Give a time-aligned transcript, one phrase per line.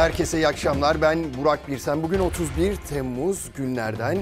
[0.00, 1.02] Herkese iyi akşamlar.
[1.02, 2.02] Ben Burak Birsen.
[2.02, 4.18] Bugün 31 Temmuz günlerden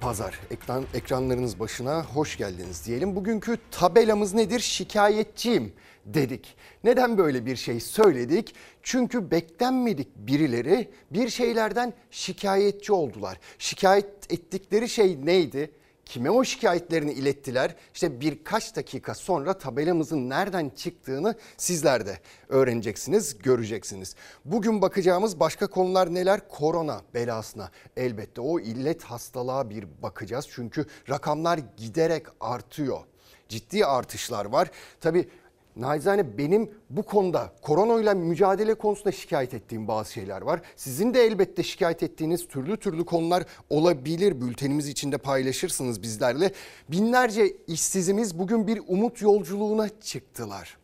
[0.00, 0.40] pazar.
[0.50, 3.16] Ekran, ekranlarınız başına hoş geldiniz diyelim.
[3.16, 4.60] Bugünkü tabelamız nedir?
[4.60, 5.72] Şikayetçiyim
[6.04, 6.56] dedik.
[6.84, 8.54] Neden böyle bir şey söyledik?
[8.82, 13.38] Çünkü beklenmedik birileri bir şeylerden şikayetçi oldular.
[13.58, 15.70] Şikayet ettikleri şey neydi?
[16.06, 17.74] Kime o şikayetlerini ilettiler?
[17.94, 22.18] İşte birkaç dakika sonra tabelamızın nereden çıktığını sizler de
[22.48, 24.14] öğreneceksiniz, göreceksiniz.
[24.44, 26.48] Bugün bakacağımız başka konular neler?
[26.48, 30.46] Korona belasına elbette o illet hastalığa bir bakacağız.
[30.50, 33.00] Çünkü rakamlar giderek artıyor.
[33.48, 34.70] Ciddi artışlar var.
[35.00, 35.28] Tabii
[35.76, 40.60] Naizane benim bu konuda koronayla mücadele konusunda şikayet ettiğim bazı şeyler var.
[40.76, 44.40] Sizin de elbette şikayet ettiğiniz türlü türlü konular olabilir.
[44.40, 46.52] Bültenimiz içinde paylaşırsınız bizlerle.
[46.88, 50.78] Binlerce işsizimiz bugün bir umut yolculuğuna çıktılar.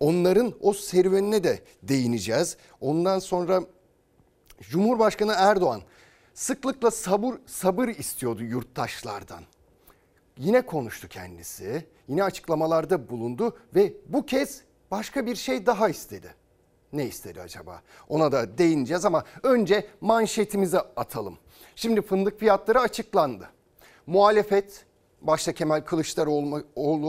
[0.00, 2.56] Onların o serüvenine de değineceğiz.
[2.80, 3.62] Ondan sonra
[4.60, 5.82] Cumhurbaşkanı Erdoğan
[6.34, 9.42] sıklıkla sabır sabır istiyordu yurttaşlardan.
[10.40, 16.34] Yine konuştu kendisi yine açıklamalarda bulundu ve bu kez başka bir şey daha istedi.
[16.92, 17.82] Ne istedi acaba?
[18.08, 21.38] Ona da değineceğiz ama önce manşetimize atalım.
[21.76, 23.50] Şimdi fındık fiyatları açıklandı.
[24.06, 24.86] Muhalefet
[25.20, 26.64] başta Kemal Kılıçdaroğlu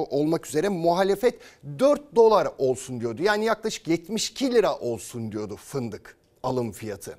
[0.09, 1.39] olmak üzere muhalefet
[1.79, 3.23] 4 dolar olsun diyordu.
[3.23, 7.17] Yani yaklaşık 72 lira olsun diyordu fındık alım fiyatı.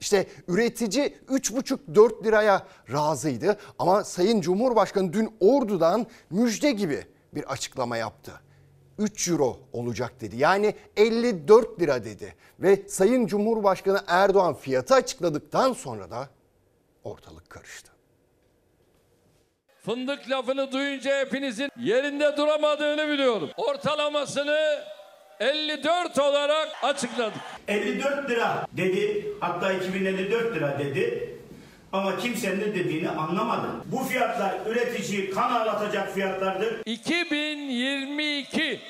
[0.00, 8.32] İşte üretici 3,5-4 liraya razıydı ama Sayın Cumhurbaşkanı dün Ordu'dan müjde gibi bir açıklama yaptı.
[8.98, 10.36] 3 euro olacak dedi.
[10.36, 12.34] Yani 54 lira dedi.
[12.60, 16.28] Ve Sayın Cumhurbaşkanı Erdoğan fiyatı açıkladıktan sonra da
[17.04, 17.92] ortalık karıştı.
[19.84, 23.50] Fındık lafını duyunca hepinizin yerinde duramadığını biliyorum.
[23.56, 24.78] Ortalamasını
[25.40, 27.40] 54 olarak açıkladık.
[27.68, 29.26] 54 lira dedi.
[29.40, 31.34] Hatta 2054 lira dedi.
[31.92, 33.66] Ama kimsenin ne dediğini anlamadı.
[33.84, 36.74] Bu fiyatlar üretici kan ağlatacak fiyatlardır.
[36.86, 38.80] 2022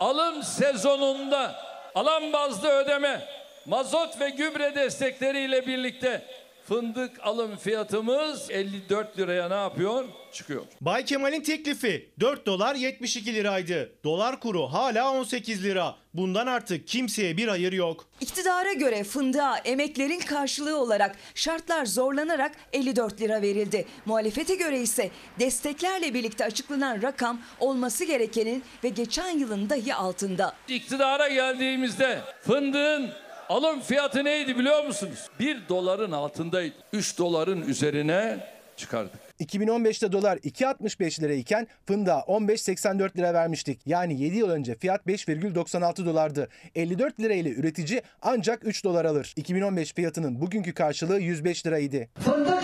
[0.00, 1.54] alım sezonunda
[1.94, 3.20] alan bazlı ödeme,
[3.66, 6.22] mazot ve gübre destekleriyle birlikte
[6.68, 10.04] fındık alım fiyatımız 54 liraya ne yapıyor?
[10.32, 10.62] Çıkıyor.
[10.80, 13.92] Bay Kemal'in teklifi 4 dolar 72 liraydı.
[14.04, 15.94] Dolar kuru hala 18 lira.
[16.14, 18.06] Bundan artık kimseye bir hayır yok.
[18.20, 23.86] İktidara göre fındığa emeklerin karşılığı olarak şartlar zorlanarak 54 lira verildi.
[24.06, 25.10] Muhalefete göre ise
[25.40, 30.52] desteklerle birlikte açıklanan rakam olması gerekenin ve geçen yılın dahi altında.
[30.68, 33.10] İktidara geldiğimizde fındığın
[33.48, 35.28] alım fiyatı neydi biliyor musunuz?
[35.40, 36.74] 1 doların altındaydı.
[36.92, 38.38] 3 doların üzerine
[38.76, 39.20] çıkardık.
[39.40, 43.80] 2015'te dolar 2.65 lira iken fındığa 15.84 lira vermiştik.
[43.86, 46.48] Yani 7 yıl önce fiyat 5,96 dolardı.
[46.74, 49.32] 54 lira ile üretici ancak 3 dolar alır.
[49.36, 52.08] 2015 fiyatının bugünkü karşılığı 105 liraydı.
[52.20, 52.63] Fındık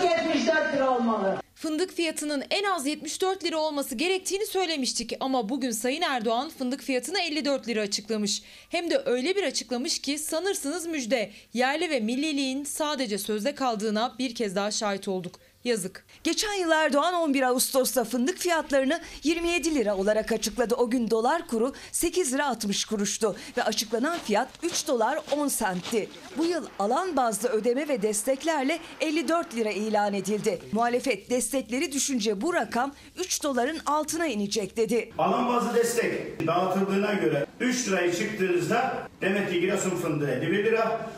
[1.13, 1.41] olmalı.
[1.55, 7.19] Fındık fiyatının en az 74 lira olması gerektiğini söylemiştik ama bugün Sayın Erdoğan fındık fiyatını
[7.19, 8.43] 54 lira açıklamış.
[8.69, 11.31] Hem de öyle bir açıklamış ki sanırsınız müjde.
[11.53, 15.39] Yerli ve milliliğin sadece sözde kaldığına bir kez daha şahit olduk.
[15.63, 16.05] Yazık.
[16.23, 20.75] Geçen yıl Erdoğan 11 Ağustos'ta fındık fiyatlarını 27 lira olarak açıkladı.
[20.75, 26.09] O gün dolar kuru 8 lira 60 kuruştu ve açıklanan fiyat 3 dolar 10 sentti.
[26.37, 30.59] Bu yıl alan bazlı ödeme ve desteklerle 54 lira ilan edildi.
[30.71, 35.11] Muhalefet destekleri düşünce bu rakam 3 doların altına inecek dedi.
[35.17, 41.09] Alan bazlı destek dağıtıldığına göre 3 lirayı çıktığınızda demek ki Giresun fındığı 51 lira,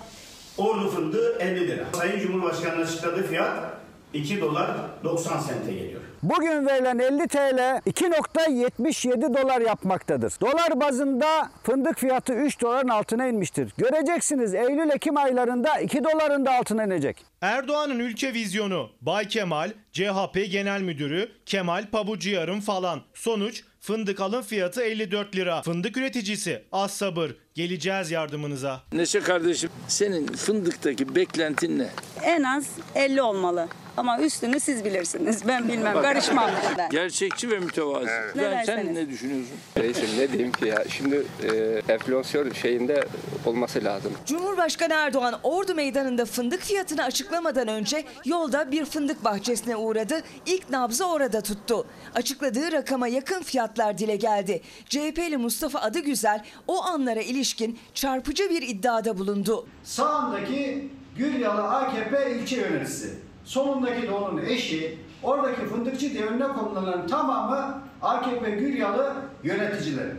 [0.58, 1.86] Ordu fındığı 50 lira.
[1.94, 3.83] Sayın Cumhurbaşkanı'nın açıkladığı fiyat
[4.13, 4.72] 2 dolar
[5.03, 6.01] 90 sente geliyor.
[6.24, 10.34] Bugün verilen 50 TL 2.77 dolar yapmaktadır.
[10.41, 13.74] Dolar bazında fındık fiyatı 3 doların altına inmiştir.
[13.78, 17.25] Göreceksiniz Eylül-Ekim aylarında 2 doların da altına inecek.
[17.41, 23.01] Erdoğan'ın ülke vizyonu Bay Kemal, CHP Genel Müdürü Kemal Pabucuyar'ın falan.
[23.13, 25.62] Sonuç Fındık alım fiyatı 54 lira.
[25.62, 27.31] Fındık üreticisi az sabır.
[27.56, 28.81] Geleceğiz yardımınıza.
[28.94, 31.88] Neşe kardeşim senin fındıktaki beklentin ne?
[32.24, 32.66] En az
[32.96, 33.68] 50 olmalı.
[33.98, 35.48] Ama üstünü siz bilirsiniz.
[35.48, 36.02] Ben bilmem.
[36.02, 36.52] Karışmam.
[36.92, 38.07] Gerçekçi ve mütevazı.
[38.07, 38.98] Ben, sen derseniz.
[38.98, 39.56] ne düşünüyorsun?
[39.78, 43.04] Reisim ne diyeyim ki ya şimdi e, enflasyon şeyinde
[43.48, 44.12] olması lazım.
[44.25, 50.22] Cumhurbaşkanı Erdoğan Ordu Meydanı'nda fındık fiyatını açıklamadan önce yolda bir fındık bahçesine uğradı.
[50.45, 51.86] İlk nabzı orada tuttu.
[52.16, 54.62] Açıkladığı rakama yakın fiyatlar dile geldi.
[54.90, 59.68] CHP'li Mustafa Adıgüzel o anlara ilişkin çarpıcı bir iddiada bulundu.
[59.84, 63.13] Sağındaki Gülyalı AKP ilçe yöneticisi.
[63.45, 70.12] Solundaki de onun eşi, oradaki fındıkçı diye önüne konulanların tamamı AKP Gülyalı yöneticileri.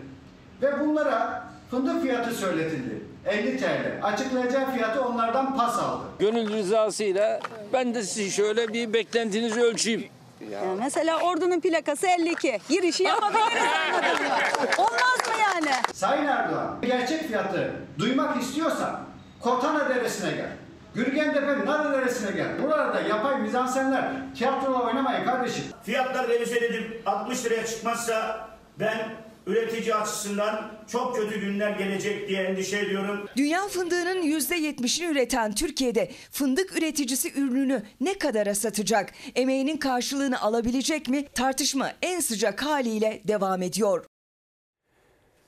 [0.63, 3.14] Ve bunlara fındık fiyatı söyletildi.
[3.27, 3.67] 50 TL.
[4.03, 6.03] Açıklayacağı fiyatı onlardan pas aldı.
[6.19, 7.41] Gönül rızasıyla
[7.73, 10.05] ben de sizin şöyle bir beklentinizi ölçeyim.
[10.53, 12.61] Yani mesela ordunun plakası 52.
[12.69, 14.35] Girişi yapabiliriz anladın mı?
[14.79, 15.71] Olmaz mı yani?
[15.95, 19.01] Sayın Erdoğan, gerçek fiyatı duymak istiyorsan
[19.41, 20.49] Kortana Deresi'ne gel.
[20.95, 22.63] Gürgentepe Narı Deresi'ne gel.
[22.63, 24.05] Buralarda yapay mizansenler
[24.39, 25.65] tiyatrola oynamayın kardeşim.
[25.85, 28.49] Fiyatlar revize edilip 60 liraya çıkmazsa
[28.81, 28.99] ben
[29.47, 33.29] üretici açısından çok kötü günler gelecek diye endişe ediyorum.
[33.37, 39.13] Dünya fındığının %70'ini üreten Türkiye'de fındık üreticisi ürününü ne kadara satacak?
[39.35, 41.25] Emeğinin karşılığını alabilecek mi?
[41.35, 44.05] Tartışma en sıcak haliyle devam ediyor.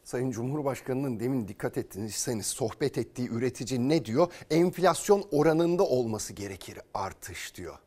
[0.05, 4.33] Sayın Cumhurbaşkanı'nın demin dikkat ettiyseniz sohbet ettiği üretici ne diyor?
[4.51, 7.79] Enflasyon oranında olması gerekir artış diyor.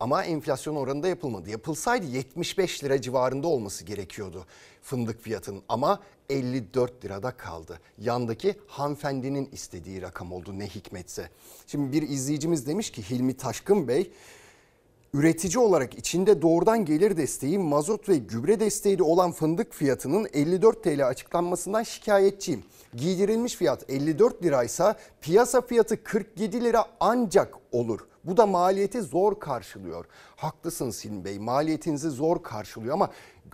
[0.00, 1.50] Ama enflasyon oranında yapılmadı.
[1.50, 4.46] Yapılsaydı 75 lira civarında olması gerekiyordu
[4.82, 7.80] fındık fiyatının ama 54 lirada kaldı.
[7.98, 11.30] Yandaki hanımefendinin istediği rakam oldu ne hikmetse.
[11.66, 14.10] Şimdi bir izleyicimiz demiş ki Hilmi Taşkın Bey
[15.14, 20.84] Üretici olarak içinde doğrudan gelir desteği, mazot ve gübre desteği de olan fındık fiyatının 54
[20.84, 22.62] TL açıklanmasından şikayetçiyim.
[22.94, 28.00] Giydirilmiş fiyat 54 liraysa piyasa fiyatı 47 lira ancak olur.
[28.24, 30.04] Bu da maliyeti zor karşılıyor.
[30.36, 33.10] Haklısınız Hilmi Bey maliyetinizi zor karşılıyor ama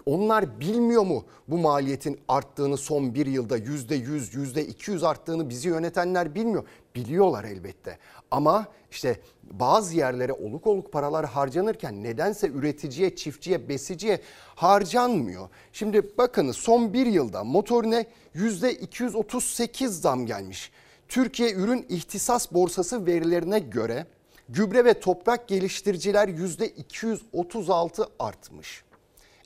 [0.06, 6.64] onlar bilmiyor mu bu maliyetin arttığını son bir yılda %100, %200 arttığını bizi yönetenler bilmiyor.
[6.96, 7.98] Biliyorlar elbette
[8.30, 14.20] ama işte bazı yerlere oluk oluk paralar harcanırken nedense üreticiye, çiftçiye, besiciye
[14.54, 15.48] harcanmıyor.
[15.72, 20.70] Şimdi bakınız son bir yılda motorine %238 zam gelmiş.
[21.08, 24.06] Türkiye Ürün İhtisas Borsası verilerine göre
[24.48, 28.85] gübre ve toprak geliştiriciler %236 artmış.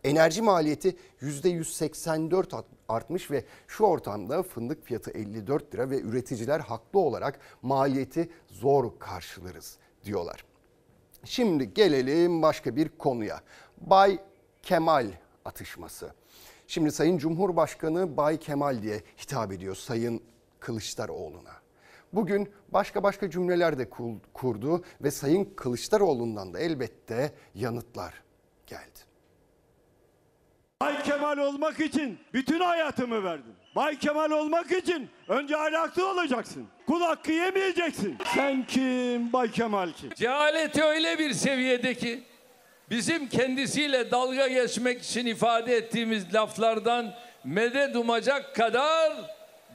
[0.04, 7.40] Enerji maliyeti %184 artmış ve şu ortamda fındık fiyatı 54 lira ve üreticiler haklı olarak
[7.62, 10.44] maliyeti zor karşılarız diyorlar.
[11.24, 13.40] Şimdi gelelim başka bir konuya.
[13.80, 14.18] Bay
[14.62, 15.06] Kemal
[15.44, 16.12] atışması.
[16.66, 20.22] Şimdi Sayın Cumhurbaşkanı Bay Kemal diye hitap ediyor Sayın
[20.60, 21.52] Kılıçdaroğlu'na.
[22.12, 23.90] Bugün başka başka cümleler de
[24.34, 28.22] kurdu ve Sayın Kılıçdaroğlu'ndan da elbette yanıtlar
[28.66, 29.09] geldi.
[30.80, 33.52] Bay Kemal olmak için bütün hayatımı verdim.
[33.76, 36.66] Bay Kemal olmak için önce ahlaklı olacaksın.
[36.86, 38.16] Kul hakkı yemeyeceksin.
[38.34, 39.32] Sen kim?
[39.32, 40.10] Bay Kemal kim?
[40.14, 42.22] Cehaleti öyle bir seviyede ki
[42.90, 49.12] bizim kendisiyle dalga geçmek için ifade ettiğimiz laflardan medet umacak kadar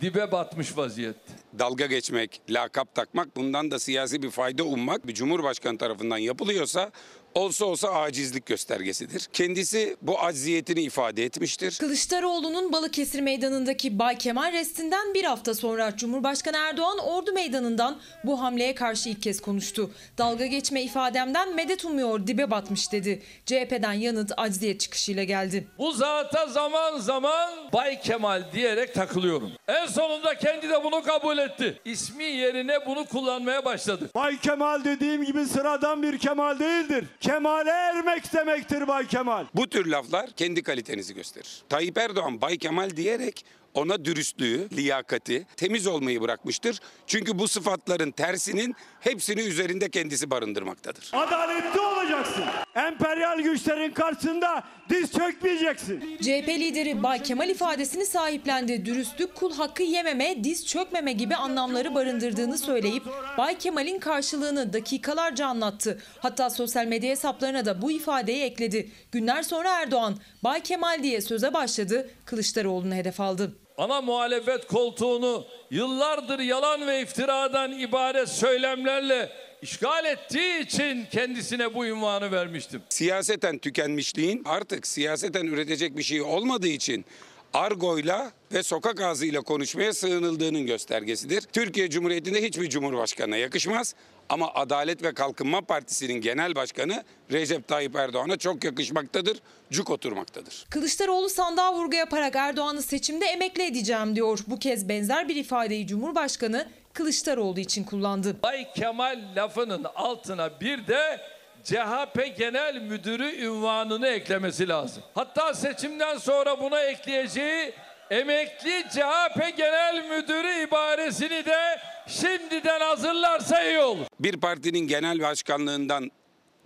[0.01, 1.33] dibe batmış vaziyette.
[1.59, 6.91] Dalga geçmek, lakap takmak, bundan da siyasi bir fayda ummak bir cumhurbaşkanı tarafından yapılıyorsa
[7.35, 9.27] olsa olsa acizlik göstergesidir.
[9.33, 11.77] Kendisi bu acziyetini ifade etmiştir.
[11.79, 18.75] Kılıçdaroğlu'nun Balıkesir Meydanı'ndaki Bay Kemal restinden bir hafta sonra Cumhurbaşkanı Erdoğan Ordu Meydanı'ndan bu hamleye
[18.75, 19.91] karşı ilk kez konuştu.
[20.17, 23.21] Dalga geçme ifademden medet umuyor dibe batmış dedi.
[23.45, 25.67] CHP'den yanıt acziyet çıkışıyla geldi.
[25.77, 29.51] Bu zata zaman zaman Bay Kemal diyerek takılıyorum.
[29.67, 31.81] En sonunda kendi de bunu kabul etti.
[31.85, 34.09] İsmi yerine bunu kullanmaya başladı.
[34.15, 37.05] Bay Kemal dediğim gibi sıradan bir Kemal değildir.
[37.25, 39.45] Kemale ermek demektir Bay Kemal.
[39.55, 41.63] Bu tür laflar kendi kalitenizi gösterir.
[41.69, 46.79] Tayyip Erdoğan Bay Kemal diyerek ona dürüstlüğü, liyakati, temiz olmayı bırakmıştır.
[47.07, 51.09] Çünkü bu sıfatların tersinin hepsini üzerinde kendisi barındırmaktadır.
[51.13, 52.43] Adaletli olacaksın.
[52.75, 56.17] Emperyal güçlerin karşısında diz çökmeyeceksin.
[56.21, 58.85] CHP lideri Bay Kemal ifadesini sahiplendi.
[58.85, 63.03] Dürüstlük, kul hakkı yememe, diz çökmeme gibi anlamları barındırdığını söyleyip
[63.37, 66.01] Bay Kemal'in karşılığını dakikalarca anlattı.
[66.19, 68.91] Hatta sosyal medya hesaplarına da bu ifadeyi ekledi.
[69.11, 72.09] Günler sonra Erdoğan Bay Kemal diye söze başladı.
[72.25, 73.51] Kılıçdaroğlu'nu hedef aldı.
[73.77, 79.29] Ana muhalefet koltuğunu yıllardır yalan ve iftiradan ibaret söylemlerle
[79.65, 82.81] işgal ettiği için kendisine bu ünvanı vermiştim.
[82.89, 87.05] Siyaseten tükenmişliğin artık siyaseten üretecek bir şey olmadığı için
[87.53, 91.41] argoyla ve sokak ağzıyla konuşmaya sığınıldığının göstergesidir.
[91.41, 93.95] Türkiye Cumhuriyeti'nde hiçbir cumhurbaşkanına yakışmaz.
[94.29, 99.37] Ama Adalet ve Kalkınma Partisi'nin genel başkanı Recep Tayyip Erdoğan'a çok yakışmaktadır,
[99.71, 100.65] cuk oturmaktadır.
[100.69, 104.39] Kılıçdaroğlu sandığa vurgu yaparak Erdoğan'ı seçimde emekli edeceğim diyor.
[104.47, 108.35] Bu kez benzer bir ifadeyi Cumhurbaşkanı Kılıçdaroğlu için kullandı.
[108.43, 111.21] Bay Kemal lafının altına bir de
[111.63, 115.03] CHP Genel Müdürü ünvanını eklemesi lazım.
[115.15, 117.73] Hatta seçimden sonra buna ekleyeceği
[118.09, 124.05] emekli CHP Genel Müdürü ibaresini de şimdiden hazırlarsa iyi olur.
[124.19, 126.11] Bir partinin genel başkanlığından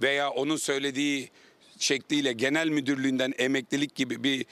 [0.01, 1.29] veya onun söylediği
[1.79, 4.45] şekliyle genel müdürlüğünden emeklilik gibi bir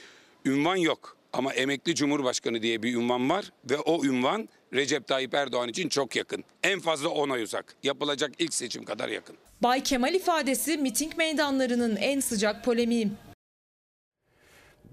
[0.46, 1.18] ünvan yok.
[1.34, 6.16] Ama emekli cumhurbaşkanı diye bir ünvan var ve o ünvan Recep Tayyip Erdoğan için çok
[6.16, 6.44] yakın.
[6.64, 7.76] En fazla 10 ay uzak.
[7.84, 9.38] Yapılacak ilk seçim kadar yakın.
[9.62, 13.12] Bay Kemal ifadesi miting meydanlarının en sıcak polemiği.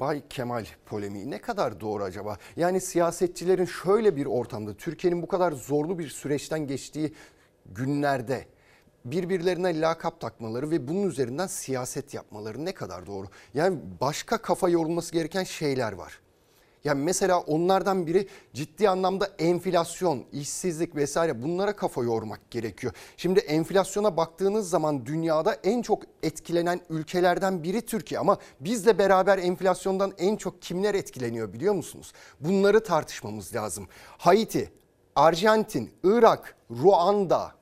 [0.01, 2.39] Bay Kemal polemiği ne kadar doğru acaba?
[2.57, 7.13] Yani siyasetçilerin şöyle bir ortamda Türkiye'nin bu kadar zorlu bir süreçten geçtiği
[7.67, 8.47] günlerde
[9.05, 13.27] birbirlerine lakap takmaları ve bunun üzerinden siyaset yapmaları ne kadar doğru?
[13.55, 16.21] Yani başka kafa yorulması gereken şeyler var.
[16.85, 22.93] Yani mesela onlardan biri ciddi anlamda enflasyon, işsizlik vesaire bunlara kafa yormak gerekiyor.
[23.17, 30.13] Şimdi enflasyona baktığınız zaman dünyada en çok etkilenen ülkelerden biri Türkiye ama bizle beraber enflasyondan
[30.19, 32.13] en çok kimler etkileniyor biliyor musunuz?
[32.41, 33.89] Bunları tartışmamız lazım.
[34.19, 34.73] Haiti,
[35.17, 37.53] Arjantin, Irak, Ruanda,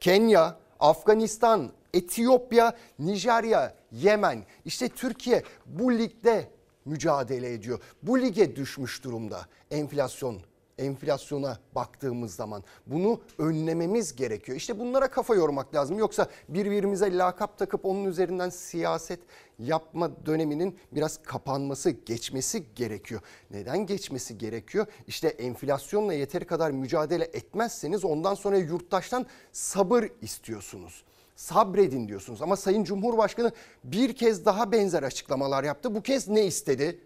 [0.00, 4.44] Kenya, Afganistan, Etiyopya, Nijerya, Yemen.
[4.64, 6.48] İşte Türkiye bu ligde
[6.84, 7.80] mücadele ediyor.
[8.02, 10.40] Bu lige düşmüş durumda enflasyon.
[10.78, 14.58] Enflasyona baktığımız zaman bunu önlememiz gerekiyor.
[14.58, 15.98] İşte bunlara kafa yormak lazım.
[15.98, 19.20] Yoksa birbirimize lakap takıp onun üzerinden siyaset
[19.58, 23.20] yapma döneminin biraz kapanması, geçmesi gerekiyor.
[23.50, 24.86] Neden geçmesi gerekiyor?
[25.06, 31.04] İşte enflasyonla yeteri kadar mücadele etmezseniz ondan sonra yurttaştan sabır istiyorsunuz
[31.36, 32.42] sabredin diyorsunuz.
[32.42, 33.52] Ama Sayın Cumhurbaşkanı
[33.84, 35.94] bir kez daha benzer açıklamalar yaptı.
[35.94, 37.00] Bu kez ne istedi?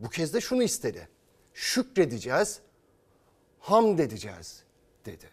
[0.00, 1.08] Bu kez de şunu istedi.
[1.54, 2.60] Şükredeceğiz,
[3.58, 4.62] hamd edeceğiz
[5.06, 5.26] dedi.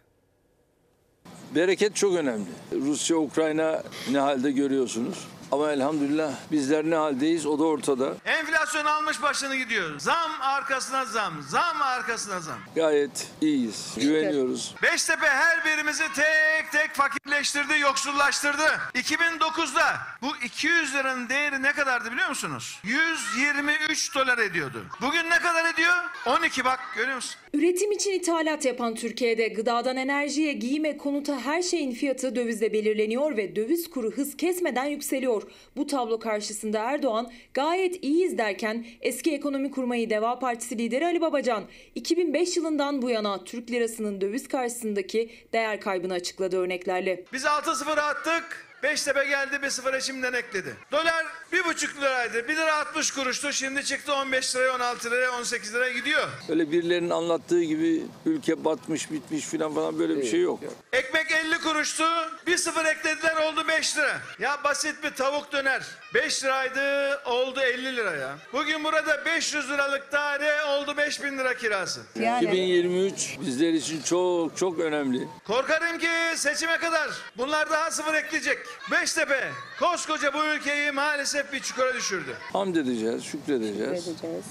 [1.55, 2.49] Bereket çok önemli.
[2.71, 5.27] Rusya, Ukrayna ne halde görüyorsunuz.
[5.51, 8.15] Ama elhamdülillah bizler ne haldeyiz o da ortada.
[8.25, 9.99] Enflasyon almış başını gidiyor.
[9.99, 12.57] Zam arkasına zam, zam arkasına zam.
[12.75, 14.75] Gayet iyiyiz, güveniyoruz.
[14.83, 18.63] Beştepe her birimizi tek tek fakirleştirdi, yoksullaştırdı.
[18.95, 19.83] 2009'da
[20.21, 22.79] bu 200 liranın değeri ne kadardı biliyor musunuz?
[22.83, 24.85] 123 dolar ediyordu.
[25.01, 25.95] Bugün ne kadar ediyor?
[26.25, 27.35] 12 bak görüyor musun?
[27.53, 33.55] Üretim için ithalat yapan Türkiye'de gıdadan enerjiye, giyime, konuta her şeyin fiyatı dövizle belirleniyor ve
[33.55, 35.40] döviz kuru hız kesmeden yükseliyor.
[35.75, 41.63] Bu tablo karşısında Erdoğan gayet iyiyiz derken eski ekonomi kurmayı Deva Partisi lideri Ali Babacan
[41.95, 47.25] 2005 yılından bu yana Türk lirasının döviz karşısındaki değer kaybını açıkladı örneklerle.
[47.33, 48.70] Biz 6-0 attık.
[48.83, 50.75] Beştepe geldi bir sıfıra şimdiden ekledi.
[50.91, 52.47] Dolar bir buçuk liraydı.
[52.47, 53.53] 1 lira 60 kuruştu.
[53.53, 56.27] Şimdi çıktı 15 liraya, 16 liraya, 18 liraya gidiyor.
[56.49, 60.59] Öyle birilerinin anlattığı gibi ülke batmış bitmiş filan falan böyle bir şey yok.
[60.93, 62.03] Ekmek 50 kuruştu.
[62.47, 64.21] Bir sıfır eklediler oldu 5 lira.
[64.39, 65.81] Ya basit bir tavuk döner.
[66.13, 68.35] 5 liraydı oldu 50 lira ya.
[68.53, 72.01] Bugün burada 500 liralık daire oldu 5000 lira kirası.
[72.41, 75.27] 2023 bizler için çok çok önemli.
[75.47, 78.57] Korkarım ki seçime kadar bunlar daha sıfır ekleyecek.
[78.91, 82.35] Beştepe koskoca bu ülkeyi maalesef bir çukura düşürdü.
[82.53, 84.07] Hamd edeceğiz, şükredeceğiz.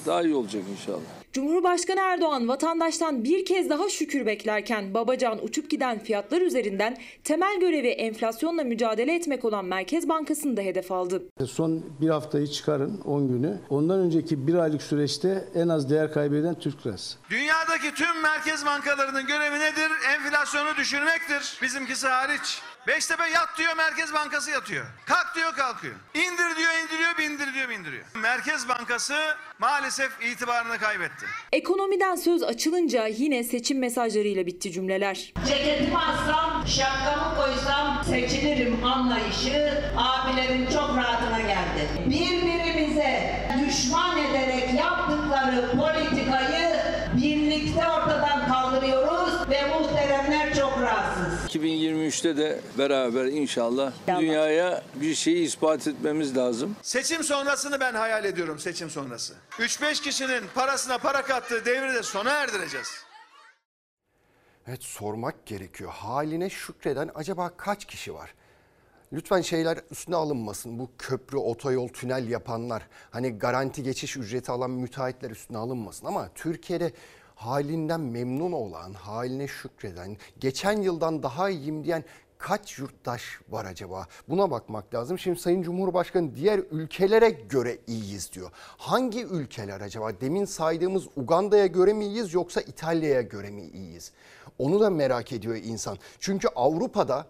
[0.07, 1.01] Daha iyi olacak inşallah.
[1.33, 7.89] Cumhurbaşkanı Erdoğan vatandaştan bir kez daha şükür beklerken Babacan uçup giden fiyatlar üzerinden temel görevi
[7.89, 11.23] enflasyonla mücadele etmek olan Merkez Bankası'nı da hedef aldı.
[11.47, 13.59] Son bir haftayı çıkarın 10 günü.
[13.69, 17.19] Ondan önceki bir aylık süreçte en az değer kaybeden Türk lirası.
[17.31, 19.91] Dünyadaki tüm merkez bankalarının görevi nedir?
[20.15, 21.59] Enflasyonu düşürmektir.
[21.63, 22.59] Bizimkisi hariç.
[22.87, 24.87] Beştepe yat diyor Merkez Bankası yatıyor.
[25.07, 25.95] Kalk diyor kalkıyor.
[26.15, 28.05] İndir diyor indiriyor bindir diyor bindiriyor.
[28.15, 29.15] Merkez Bankası
[29.59, 31.27] maalesef itibarını kaybetti.
[31.53, 35.33] Ekonomiden söz açılınca yine seçim mesajlarıyla bitti cümleler.
[35.49, 41.89] Ceketimi alsam, şapkamı koysam seçilirim anlayışı abilerin çok rahatına geldi.
[42.07, 46.20] Birbirimize düşman ederek yaptıkları politikayı
[51.55, 56.77] 2023'te de beraber inşallah dünyaya bir şeyi ispat etmemiz lazım.
[56.83, 59.35] Seçim sonrasını ben hayal ediyorum seçim sonrası.
[59.59, 62.89] 3-5 kişinin parasına para kattığı devri de sona erdireceğiz.
[64.67, 65.91] Evet sormak gerekiyor.
[65.91, 68.35] Haline şükreden acaba kaç kişi var?
[69.13, 70.79] Lütfen şeyler üstüne alınmasın.
[70.79, 76.07] Bu köprü, otoyol, tünel yapanlar, hani garanti geçiş ücreti alan müteahhitler üstüne alınmasın.
[76.07, 76.93] Ama Türkiye'de
[77.41, 82.05] halinden memnun olan, haline şükreden, geçen yıldan daha iyiyim diyen
[82.39, 84.07] kaç yurttaş var acaba?
[84.29, 85.19] Buna bakmak lazım.
[85.19, 88.51] Şimdi Sayın Cumhurbaşkanı diğer ülkelere göre iyiyiz diyor.
[88.57, 90.21] Hangi ülkeler acaba?
[90.21, 94.13] Demin saydığımız Uganda'ya göre mi iyiyiz yoksa İtalya'ya göre mi iyiyiz?
[94.59, 95.99] Onu da merak ediyor insan.
[96.19, 97.27] Çünkü Avrupa'da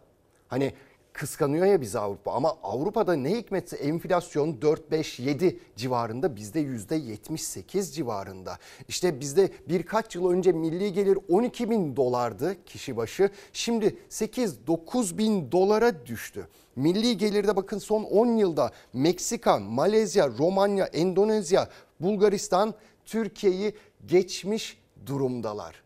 [0.49, 0.75] hani
[1.21, 7.93] kıskanıyor ya bizi Avrupa ama Avrupa'da ne hikmetse enflasyon 4, 5, 7 civarında bizde %78
[7.93, 8.59] civarında.
[8.89, 15.53] İşte bizde birkaç yıl önce milli gelir 12 bin dolardı kişi başı şimdi 8-9 bin
[15.53, 16.49] dolara düştü.
[16.77, 21.69] Milli gelirde bakın son 10 yılda Meksika, Malezya, Romanya, Endonezya,
[22.01, 22.75] Bulgaristan
[23.05, 23.75] Türkiye'yi
[24.07, 25.83] geçmiş durumdalar.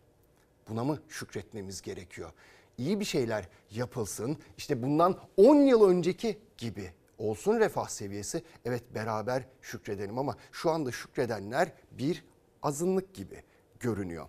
[0.68, 2.32] Buna mı şükretmemiz gerekiyor?
[2.78, 4.38] İyi bir şeyler yapılsın.
[4.58, 8.42] İşte bundan 10 yıl önceki gibi olsun refah seviyesi.
[8.64, 12.24] Evet beraber şükredelim ama şu anda şükredenler bir
[12.62, 13.42] azınlık gibi
[13.80, 14.26] görünüyor.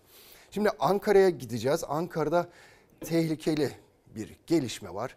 [0.52, 1.84] Şimdi Ankara'ya gideceğiz.
[1.88, 2.50] Ankara'da
[3.02, 3.72] tehlikeli
[4.16, 5.16] bir gelişme var.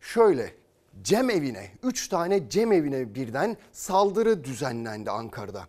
[0.00, 0.54] Şöyle
[1.02, 5.68] cem evine, 3 tane cem evine birden saldırı düzenlendi Ankara'da.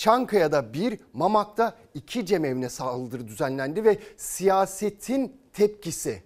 [0.00, 6.22] Çankaya'da bir, Mamak'ta iki cem evine saldırı düzenlendi ve siyasetin tepkisi,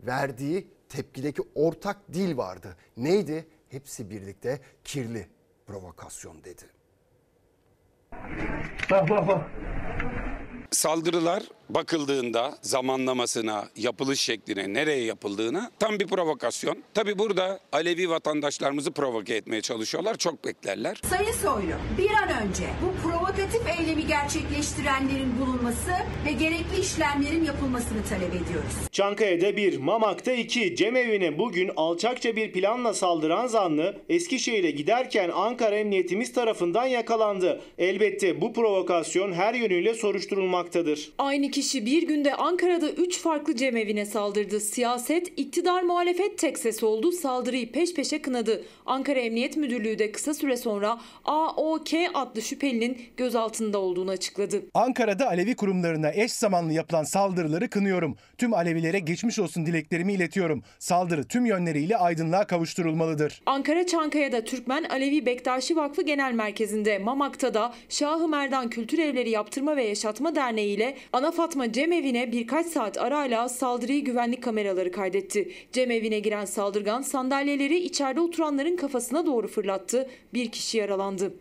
[0.00, 2.76] verdiği tepkideki ortak dil vardı.
[2.96, 3.48] Neydi?
[3.68, 5.28] Hepsi birlikte kirli
[5.66, 6.62] provokasyon dedi.
[10.74, 16.76] Saldırılar bakıldığında zamanlamasına, yapılış şekline, nereye yapıldığına tam bir provokasyon.
[16.94, 20.18] Tabi burada Alevi vatandaşlarımızı provoke etmeye çalışıyorlar.
[20.18, 21.00] Çok beklerler.
[21.10, 25.90] Sayın Soylu, bir an önce bu provokatif eylemi gerçekleştirenlerin bulunması
[26.26, 28.74] ve gerekli işlemlerin yapılmasını talep ediyoruz.
[28.92, 36.32] Çankaya'da bir, Mamak'ta iki cemevine bugün alçakça bir planla saldıran zanlı Eskişehir'e giderken Ankara Emniyetimiz
[36.32, 37.60] tarafından yakalandı.
[37.78, 39.94] Elbette bu provokasyon her yönüyle
[40.64, 41.12] soruşturulmaktadır.
[41.18, 44.60] Aynı kişi bir günde Ankara'da 3 farklı cemevine saldırdı.
[44.60, 47.12] Siyaset, iktidar muhalefet tek ses oldu.
[47.12, 48.64] Saldırıyı peş peşe kınadı.
[48.86, 54.62] Ankara Emniyet Müdürlüğü de kısa süre sonra AOK adlı şüphelinin gözaltında olduğunu açıkladı.
[54.74, 58.16] Ankara'da Alevi kurumlarına eş zamanlı yapılan saldırıları kınıyorum.
[58.38, 60.62] Tüm Alevilere geçmiş olsun dileklerimi iletiyorum.
[60.78, 63.42] Saldırı tüm yönleriyle aydınlığa kavuşturulmalıdır.
[63.46, 69.76] Ankara Çankaya'da Türkmen Alevi Bektaşi Vakfı Genel Merkezi'nde, Mamak'ta da Şahı Merdan Kültür Evleri Yaptırma
[69.76, 75.52] ve Yaşatma Derneği ile Ana Fatma Cemevine birkaç saat arayla saldırıyı güvenlik kameraları kaydetti.
[75.72, 80.10] Cemevine giren saldırgan sandalyeleri içeride oturanların kafasına doğru fırlattı.
[80.34, 81.34] Bir kişi yaralandı.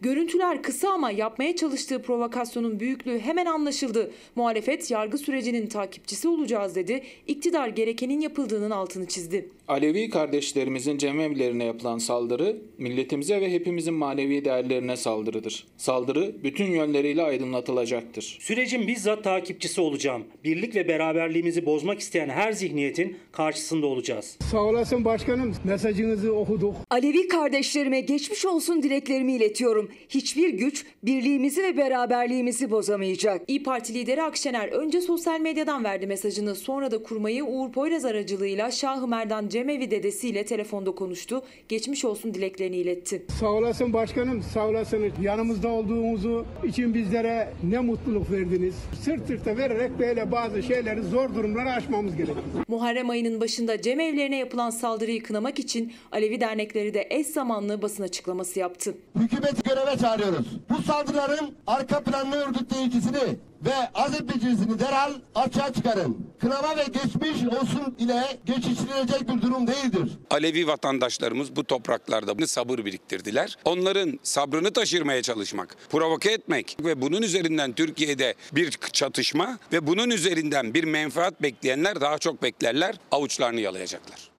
[0.00, 4.10] Görüntüler kısa ama yapmaya çalıştığı provokasyonun büyüklüğü hemen anlaşıldı.
[4.34, 7.02] Muhalefet yargı sürecinin takipçisi olacağız dedi.
[7.26, 9.50] İktidar gerekenin yapıldığının altını çizdi.
[9.68, 15.66] Alevi kardeşlerimizin cemevlerine yapılan saldırı milletimize ve hepimizin manevi değerlerine saldırıdır.
[15.76, 18.38] Saldırı bütün yönleriyle aydınlatılacaktır.
[18.40, 20.24] Sürecin bizzat takipçisi olacağım.
[20.44, 24.38] Birlik ve beraberliğimizi bozmak isteyen her zihniyetin karşısında olacağız.
[24.50, 25.54] Sağ olasın başkanım.
[25.64, 26.74] Mesajınızı okuduk.
[26.90, 29.85] Alevi kardeşlerime geçmiş olsun dileklerimi iletiyorum.
[30.08, 33.42] Hiçbir güç birliğimizi ve beraberliğimizi bozamayacak.
[33.48, 36.54] İyi Parti lideri Akşener önce sosyal medyadan verdi mesajını.
[36.54, 41.42] Sonra da kurmayı Uğur Poyraz aracılığıyla Şahı Merdan Cemevi dedesiyle telefonda konuştu.
[41.68, 43.22] Geçmiş olsun dileklerini iletti.
[43.40, 44.42] Sağ olasın başkanım.
[44.42, 45.12] Sağ olasınız.
[45.22, 48.74] Yanımızda olduğumuzu için bizlere ne mutluluk verdiniz.
[49.02, 52.36] Sırt sırta vererek böyle bazı şeyleri zor durumları aşmamız gerekiyor.
[52.68, 58.58] Muharrem ayının başında cemevlerine yapılan saldırıyı kınamak için Alevi dernekleri de eş zamanlı basın açıklaması
[58.58, 58.94] yaptı.
[59.20, 60.46] Hükümeti göreve çağırıyoruz.
[60.70, 66.26] Bu saldırıların arka planlı örgütleyicisini ve azmetleyicisini derhal açığa çıkarın.
[66.40, 70.18] Kınama ve geçmiş olsun ile geçiştirilecek bir durum değildir.
[70.30, 73.56] Alevi vatandaşlarımız bu topraklarda sabır biriktirdiler.
[73.64, 80.74] Onların sabrını taşırmaya çalışmak, provoke etmek ve bunun üzerinden Türkiye'de bir çatışma ve bunun üzerinden
[80.74, 84.35] bir menfaat bekleyenler daha çok beklerler, avuçlarını yalayacaklar.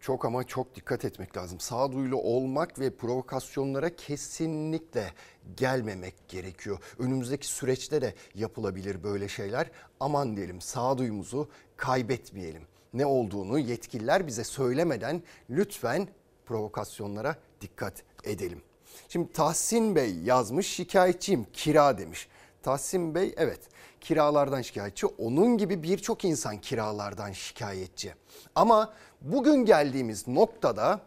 [0.00, 1.60] Çok ama çok dikkat etmek lazım.
[1.60, 5.12] Sağduyulu olmak ve provokasyonlara kesinlikle
[5.56, 6.78] gelmemek gerekiyor.
[6.98, 9.70] Önümüzdeki süreçte de yapılabilir böyle şeyler.
[10.00, 12.62] Aman diyelim sağduyumuzu kaybetmeyelim.
[12.94, 16.08] Ne olduğunu yetkililer bize söylemeden lütfen
[16.46, 18.62] provokasyonlara dikkat edelim.
[19.08, 22.28] Şimdi Tahsin Bey yazmış şikayetçiyim kira demiş.
[22.62, 23.60] Tahsin Bey evet
[24.00, 25.06] kiralardan şikayetçi.
[25.06, 28.14] Onun gibi birçok insan kiralardan şikayetçi.
[28.54, 31.00] Ama bugün geldiğimiz noktada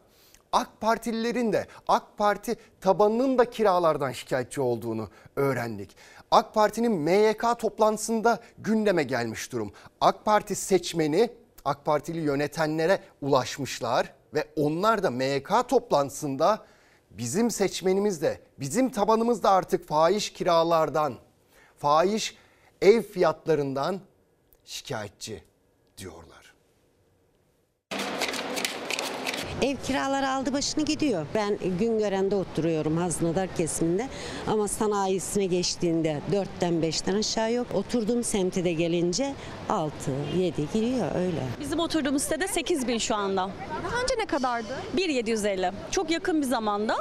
[0.52, 5.96] AK Partililerin de AK Parti tabanının da kiralardan şikayetçi olduğunu öğrendik.
[6.32, 9.74] AK Parti'nin MYK toplantısında gündeme gelmiş durum.
[10.02, 11.30] AK Parti seçmeni
[11.66, 16.66] AK Partili yönetenlere ulaşmışlar ve onlar da MYK toplantısında
[17.10, 21.14] bizim seçmenimiz de bizim tabanımız da artık fahiş kiralardan,
[21.84, 22.36] fahiş
[22.82, 24.00] ev fiyatlarından
[24.66, 25.44] şikayetçi
[25.98, 26.54] diyorlar.
[29.62, 31.26] Ev kiraları aldı başını gidiyor.
[31.36, 34.08] Ben Güngören'de oturuyorum Haznadar kesiminde
[34.48, 37.68] ama sanayisine geçtiğinde 4'ten 5'ten aşağı yok.
[37.74, 39.34] Oturduğum semte de gelince
[39.70, 41.44] 6, 7 giriyor öyle.
[41.60, 43.50] Bizim oturduğumuz sitede 8 bin şu anda.
[43.84, 44.74] Daha önce ne kadardı?
[44.98, 45.74] 1.750.
[45.92, 46.96] Çok yakın bir zamanda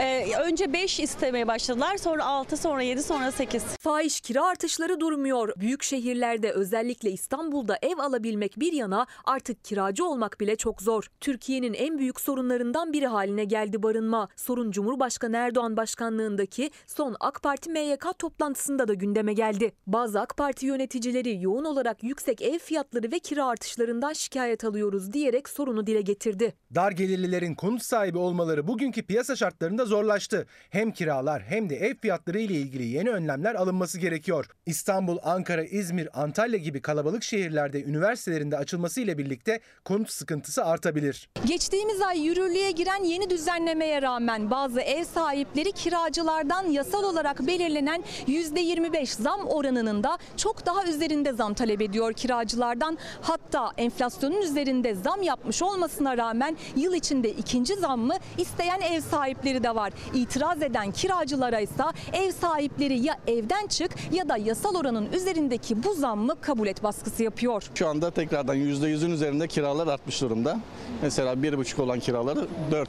[0.00, 1.96] Ee, önce 5 istemeye başladılar.
[1.96, 3.62] Sonra 6, sonra 7, sonra 8.
[3.62, 5.52] Fahiş kira artışları durmuyor.
[5.56, 11.06] Büyük şehirlerde özellikle İstanbul'da ev alabilmek bir yana artık kiracı olmak bile çok zor.
[11.20, 14.28] Türkiye'nin en büyük sorunlarından biri haline geldi barınma.
[14.36, 19.72] Sorun Cumhurbaşkanı Erdoğan başkanlığındaki son AK Parti MYK toplantısında da gündeme geldi.
[19.86, 25.48] Bazı AK Parti yöneticileri yoğun olarak yüksek ev fiyatları ve kira artışlarından şikayet alıyoruz diyerek
[25.48, 26.54] sorunu dile getirdi.
[26.74, 30.46] Dar gelirlilerin konut sahibi olmaları bugünkü piyasa şartlarında zorlaştı.
[30.70, 34.46] Hem kiralar hem de ev fiyatları ile ilgili yeni önlemler alınması gerekiyor.
[34.66, 41.28] İstanbul, Ankara, İzmir, Antalya gibi kalabalık şehirlerde üniversitelerinde açılması ile birlikte konut sıkıntısı artabilir.
[41.46, 49.22] Geçtiğimiz ay yürürlüğe giren yeni düzenlemeye rağmen bazı ev sahipleri kiracılardan yasal olarak belirlenen %25
[49.22, 52.98] zam oranının da çok daha üzerinde zam talep ediyor kiracılardan.
[53.22, 59.74] Hatta enflasyonun üzerinde zam yapmış olmasına rağmen yıl içinde ikinci zammı isteyen ev sahipleri de
[59.74, 59.79] var.
[60.14, 61.70] İtiraz eden kiracılara ise
[62.12, 67.22] ev sahipleri ya evden çık ya da yasal oranın üzerindeki bu zammı kabul et baskısı
[67.22, 67.62] yapıyor.
[67.74, 70.60] Şu anda tekrardan %100'ün üzerinde kiralar artmış durumda.
[71.02, 72.46] Mesela 1,5 olan kiraları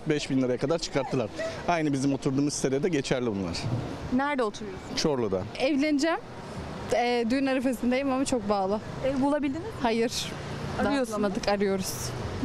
[0.10, 1.30] 4-5 bin liraya kadar çıkarttılar.
[1.68, 3.58] Aynı bizim oturduğumuz sitede de geçerli bunlar.
[4.16, 4.96] Nerede oturuyorsun?
[4.96, 5.42] Çorlu'da.
[5.60, 6.20] Evleneceğim.
[6.94, 8.80] Ee, düğün arifesindeyim ama çok bağlı.
[9.06, 9.72] Ev bulabildiniz mi?
[9.82, 10.32] Hayır.
[10.80, 11.32] Arıyorsunuz.
[11.48, 11.94] Arıyoruz.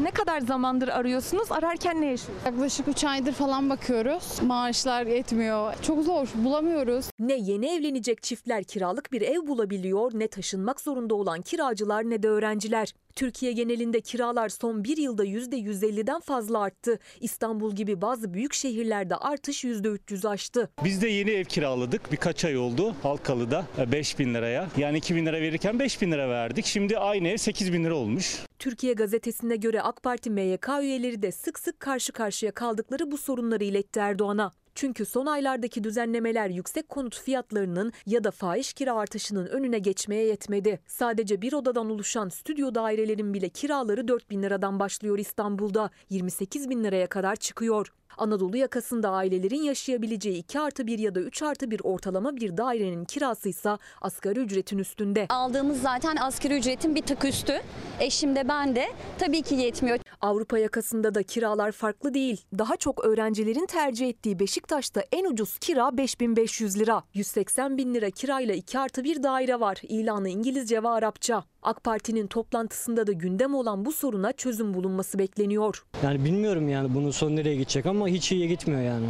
[0.02, 1.52] Ne kadar zamandır arıyorsunuz?
[1.52, 2.46] Ararken ne yaşıyorsunuz?
[2.46, 4.42] Yaklaşık 3 aydır falan bakıyoruz.
[4.42, 5.74] Maaşlar yetmiyor.
[5.82, 6.28] Çok zor.
[6.34, 7.06] Bulamıyoruz.
[7.18, 12.28] Ne yeni evlenecek çiftler kiralık bir ev bulabiliyor ne taşınmak zorunda olan kiracılar ne de
[12.28, 12.94] öğrenciler.
[13.14, 16.98] Türkiye genelinde kiralar son bir yılda %150'den fazla arttı.
[17.20, 20.70] İstanbul gibi bazı büyük şehirlerde artış %300 aştı.
[20.84, 22.12] Biz de yeni ev kiraladık.
[22.12, 24.68] Birkaç ay oldu Halkalı'da 5 bin liraya.
[24.76, 26.66] Yani 2 bin lira verirken 5 bin lira verdik.
[26.66, 28.45] Şimdi aynı ev 8 bin lira olmuş.
[28.58, 33.64] Türkiye gazetesine göre AK Parti MYK üyeleri de sık sık karşı karşıya kaldıkları bu sorunları
[33.64, 34.52] iletti Erdoğan'a.
[34.74, 40.80] Çünkü son aylardaki düzenlemeler yüksek konut fiyatlarının ya da fahiş kira artışının önüne geçmeye yetmedi.
[40.86, 45.90] Sadece bir odadan oluşan stüdyo dairelerin bile kiraları 4 bin liradan başlıyor İstanbul'da.
[46.10, 47.92] 28 bin liraya kadar çıkıyor.
[48.18, 53.04] Anadolu yakasında ailelerin yaşayabileceği 2 artı 1 ya da 3 artı 1 ortalama bir dairenin
[53.04, 55.26] kirası ise asgari ücretin üstünde.
[55.28, 57.52] Aldığımız zaten asgari ücretin bir tık üstü.
[58.00, 58.86] Eşim de ben de
[59.18, 59.98] tabii ki yetmiyor.
[60.20, 62.44] Avrupa yakasında da kiralar farklı değil.
[62.58, 67.02] Daha çok öğrencilerin tercih ettiği Beşiktaş'ta en ucuz kira 5500 lira.
[67.14, 69.78] 180 bin lira kirayla 2 artı 1 daire var.
[69.82, 71.44] İlanı İngilizce ve Arapça.
[71.62, 75.84] AK Parti'nin toplantısında da gündem olan bu soruna çözüm bulunması bekleniyor.
[76.02, 79.06] Yani bilmiyorum yani bunun sonu nereye gidecek ama hiç iyiye gitmiyor yani.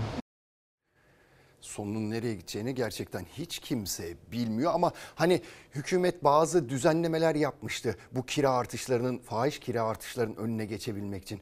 [1.60, 5.42] sonunun nereye gideceğini gerçekten hiç kimse bilmiyor ama hani
[5.74, 11.40] hükümet bazı düzenlemeler yapmıştı bu kira artışlarının fahiş kira artışlarının önüne geçebilmek için.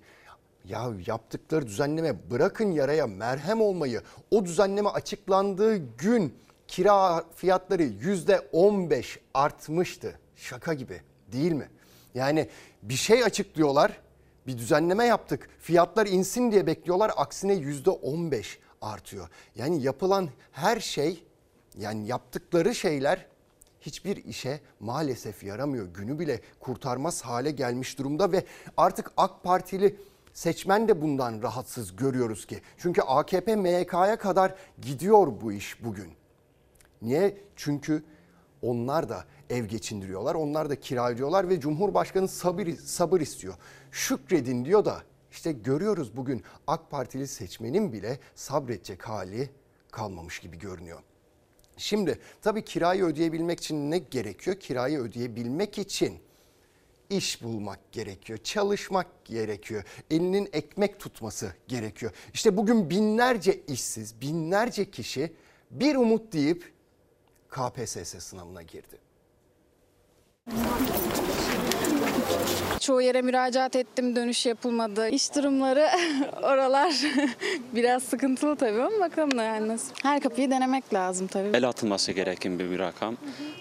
[0.64, 6.34] Ya yaptıkları düzenleme bırakın yaraya merhem olmayı o düzenleme açıklandığı gün
[6.68, 10.18] kira fiyatları yüzde 15 artmıştı.
[10.36, 11.00] Şaka gibi
[11.32, 11.68] değil mi?
[12.14, 12.48] Yani
[12.82, 14.00] bir şey açıklıyorlar
[14.46, 19.28] bir düzenleme yaptık fiyatlar insin diye bekliyorlar aksine yüzde 15 artıyor.
[19.56, 21.24] Yani yapılan her şey
[21.78, 23.26] yani yaptıkları şeyler
[23.80, 25.86] hiçbir işe maalesef yaramıyor.
[25.86, 28.44] Günü bile kurtarmaz hale gelmiş durumda ve
[28.76, 29.96] artık AK Partili
[30.32, 32.60] seçmen de bundan rahatsız görüyoruz ki.
[32.78, 36.12] Çünkü AKP MYK'ya kadar gidiyor bu iş bugün.
[37.02, 37.38] Niye?
[37.56, 38.04] Çünkü
[38.64, 40.34] onlar da ev geçindiriyorlar.
[40.34, 43.54] Onlar da kira ödüyorlar ve Cumhurbaşkanı sabır, sabır istiyor.
[43.90, 49.50] Şükredin diyor da işte görüyoruz bugün AK Partili seçmenin bile sabredecek hali
[49.90, 50.98] kalmamış gibi görünüyor.
[51.76, 54.56] Şimdi tabii kirayı ödeyebilmek için ne gerekiyor?
[54.60, 56.18] Kirayı ödeyebilmek için
[57.10, 62.12] iş bulmak gerekiyor, çalışmak gerekiyor, elinin ekmek tutması gerekiyor.
[62.34, 65.32] İşte bugün binlerce işsiz, binlerce kişi
[65.70, 66.73] bir umut deyip
[67.54, 69.00] KPSS sınavına girdi.
[72.84, 75.08] Çoğu yere müracaat ettim, dönüş yapılmadı.
[75.08, 75.88] İş durumları
[76.42, 76.94] oralar
[77.74, 79.92] biraz sıkıntılı tabii ama bakalım da yani nasıl.
[80.02, 81.50] Her kapıyı denemek lazım tabii.
[81.54, 83.16] El atılması gereken bir, bir rakam.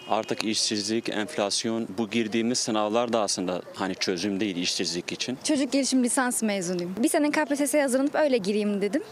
[0.10, 5.38] Artık işsizlik, enflasyon, bu girdiğimiz sınavlar da aslında hani çözüm değil işsizlik için.
[5.44, 6.96] Çocuk gelişim lisans mezunuyum.
[7.00, 9.04] Bir sene KPSS'ye hazırlanıp öyle gireyim dedim.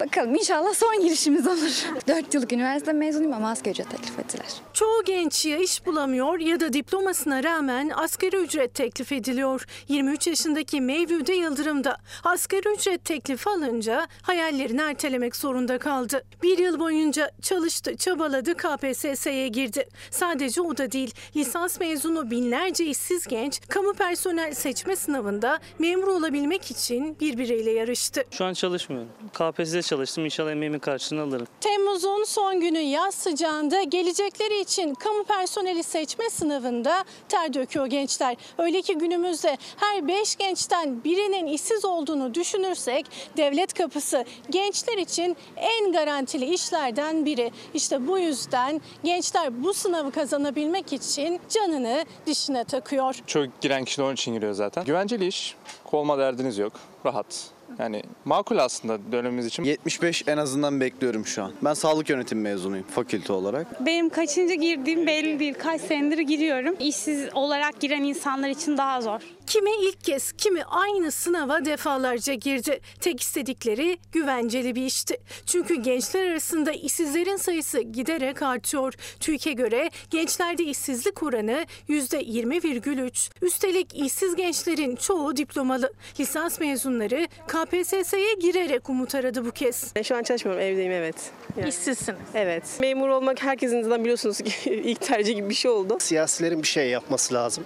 [0.00, 1.84] Bakalım inşallah son girişimiz olur.
[2.08, 4.46] 4 yıllık üniversite mezunuyum ama asgari ücret teklif ettiler.
[4.72, 9.47] Çoğu genç ya iş bulamıyor ya da diplomasına rağmen asgari ücret teklif ediliyor.
[9.88, 16.24] 23 yaşındaki Mevlüde Yıldırım da asgari ücret teklifi alınca hayallerini ertelemek zorunda kaldı.
[16.42, 19.88] Bir yıl boyunca çalıştı, çabaladı, KPSS'ye girdi.
[20.10, 26.70] Sadece o da değil, lisans mezunu binlerce işsiz genç kamu personel seçme sınavında memur olabilmek
[26.70, 28.24] için birbiriyle yarıştı.
[28.30, 29.10] Şu an çalışmıyorum.
[29.32, 30.24] KPSS çalıştım.
[30.24, 31.46] İnşallah emeğimin karşılığını alırım.
[31.60, 38.36] Temmuz'un son günü yaz sıcağında gelecekleri için kamu personeli seçme sınavında ter döküyor gençler.
[38.58, 39.00] Öyle ki
[39.42, 47.24] günümüzde her 5 gençten birinin işsiz olduğunu düşünürsek devlet kapısı gençler için en garantili işlerden
[47.24, 47.50] biri.
[47.74, 53.14] İşte bu yüzden gençler bu sınavı kazanabilmek için canını dişine takıyor.
[53.26, 54.84] Çok giren kişi de onun için giriyor zaten.
[54.84, 56.72] Güvenceli iş, kovma derdiniz yok,
[57.06, 57.57] rahat.
[57.78, 59.64] Yani makul aslında dönemimiz için.
[59.64, 61.52] 75 en azından bekliyorum şu an.
[61.62, 63.86] Ben sağlık yönetimi mezunuyum fakülte olarak.
[63.86, 65.54] Benim kaçıncı girdiğim belli değil.
[65.58, 66.74] Kaç senedir giriyorum.
[66.80, 69.20] İşsiz olarak giren insanlar için daha zor.
[69.48, 72.80] Kimi ilk kez, kimi aynı sınava defalarca girdi.
[73.00, 75.16] Tek istedikleri güvenceli bir işti.
[75.46, 78.94] Çünkü gençler arasında işsizlerin sayısı giderek artıyor.
[79.20, 83.30] TÜİK'e göre gençlerde işsizlik oranı %20,3.
[83.42, 85.92] Üstelik işsiz gençlerin çoğu diplomalı.
[86.20, 89.92] Lisans mezunları KPSS'ye girerek umut aradı bu kez.
[90.02, 91.16] Şu an çalışmıyorum, evdeyim evet.
[91.68, 92.18] İşsizsiniz.
[92.34, 92.62] Evet.
[92.80, 95.96] Memur olmak herkesin zaten biliyorsunuz ki ilk tercih gibi bir şey oldu.
[96.00, 97.64] Siyasilerin bir şey yapması lazım.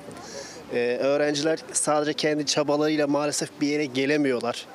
[0.73, 4.67] Ee, öğrenciler sadece kendi çabalarıyla maalesef bir yere gelemiyorlar.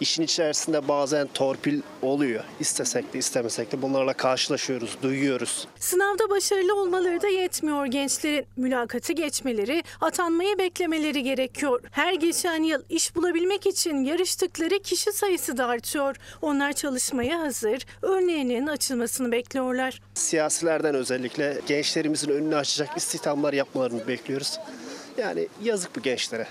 [0.00, 2.44] İşin içerisinde bazen torpil oluyor.
[2.60, 5.68] İstesek de istemesek de bunlarla karşılaşıyoruz, duyuyoruz.
[5.78, 8.46] Sınavda başarılı olmaları da yetmiyor gençlerin.
[8.56, 11.82] Mülakatı geçmeleri, atanmayı beklemeleri gerekiyor.
[11.90, 16.16] Her geçen yıl iş bulabilmek için yarıştıkları kişi sayısı da artıyor.
[16.42, 20.00] Onlar çalışmaya hazır, örneğinin açılmasını bekliyorlar.
[20.14, 24.58] Siyasilerden özellikle gençlerimizin önünü açacak istihdamlar yapmalarını bekliyoruz.
[25.18, 26.48] Yani yazık bu gençlere.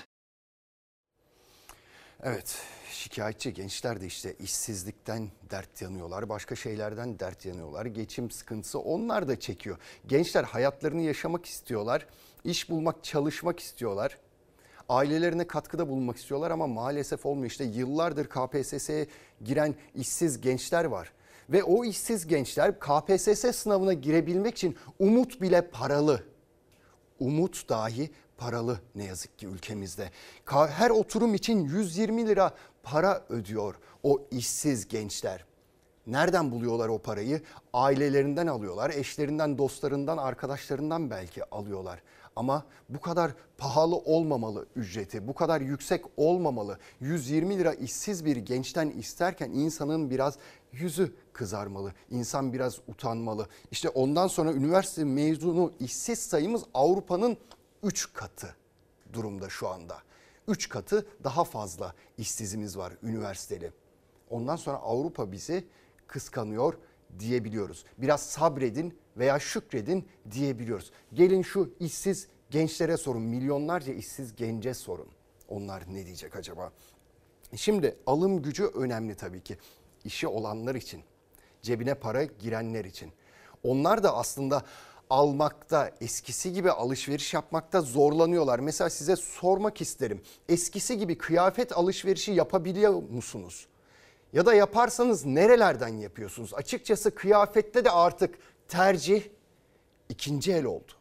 [2.22, 7.86] Evet, şikayetçi gençler de işte işsizlikten dert yanıyorlar, başka şeylerden dert yanıyorlar.
[7.86, 9.78] Geçim sıkıntısı onlar da çekiyor.
[10.06, 12.06] Gençler hayatlarını yaşamak istiyorlar,
[12.44, 14.18] iş bulmak, çalışmak istiyorlar.
[14.88, 17.50] Ailelerine katkıda bulunmak istiyorlar ama maalesef olmuyor.
[17.50, 19.06] İşte yıllardır KPSS'ye
[19.44, 21.12] giren işsiz gençler var.
[21.50, 26.22] Ve o işsiz gençler KPSS sınavına girebilmek için umut bile paralı.
[27.18, 30.10] Umut dahi paralı ne yazık ki ülkemizde.
[30.46, 35.44] Her oturum için 120 lira para ödüyor o işsiz gençler.
[36.06, 37.42] Nereden buluyorlar o parayı?
[37.72, 42.02] Ailelerinden alıyorlar, eşlerinden, dostlarından, arkadaşlarından belki alıyorlar.
[42.36, 46.78] Ama bu kadar pahalı olmamalı ücreti, bu kadar yüksek olmamalı.
[47.00, 50.38] 120 lira işsiz bir gençten isterken insanın biraz
[50.72, 51.92] yüzü kızarmalı.
[52.10, 53.46] İnsan biraz utanmalı.
[53.70, 57.36] İşte ondan sonra üniversite mezunu işsiz sayımız Avrupa'nın
[57.82, 58.56] 3 katı
[59.12, 60.02] durumda şu anda.
[60.48, 63.72] 3 katı daha fazla işsizimiz var üniversiteli.
[64.30, 65.64] Ondan sonra Avrupa bizi
[66.06, 66.74] kıskanıyor
[67.18, 67.84] diyebiliyoruz.
[67.98, 70.90] Biraz sabredin veya şükredin diyebiliyoruz.
[71.12, 73.22] Gelin şu işsiz gençlere sorun.
[73.22, 75.08] Milyonlarca işsiz gence sorun.
[75.48, 76.72] Onlar ne diyecek acaba?
[77.56, 79.56] Şimdi alım gücü önemli tabii ki.
[80.04, 81.02] İşi olanlar için,
[81.62, 83.12] cebine para girenler için.
[83.62, 84.64] Onlar da aslında
[85.10, 88.58] almakta, eskisi gibi alışveriş yapmakta zorlanıyorlar.
[88.58, 90.22] Mesela size sormak isterim.
[90.48, 93.66] Eskisi gibi kıyafet alışverişi yapabiliyor musunuz?
[94.32, 96.54] Ya da yaparsanız nerelerden yapıyorsunuz?
[96.54, 98.38] Açıkçası kıyafette de artık
[98.68, 99.22] tercih
[100.08, 100.92] ikinci el oldu.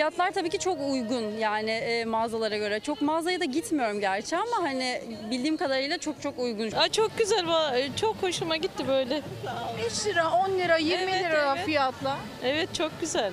[0.00, 2.80] Fiyatlar tabii ki çok uygun yani e, mağazalara göre.
[2.80, 6.70] Çok mağazaya da gitmiyorum gerçi ama hani bildiğim kadarıyla çok çok uygun.
[6.72, 9.22] Aa, çok güzel, va- çok hoşuma gitti böyle.
[9.84, 11.66] 5 lira, 10 lira, 20 Evet, lira evet.
[11.66, 12.16] fiyatla.
[12.44, 13.32] Evet çok güzel.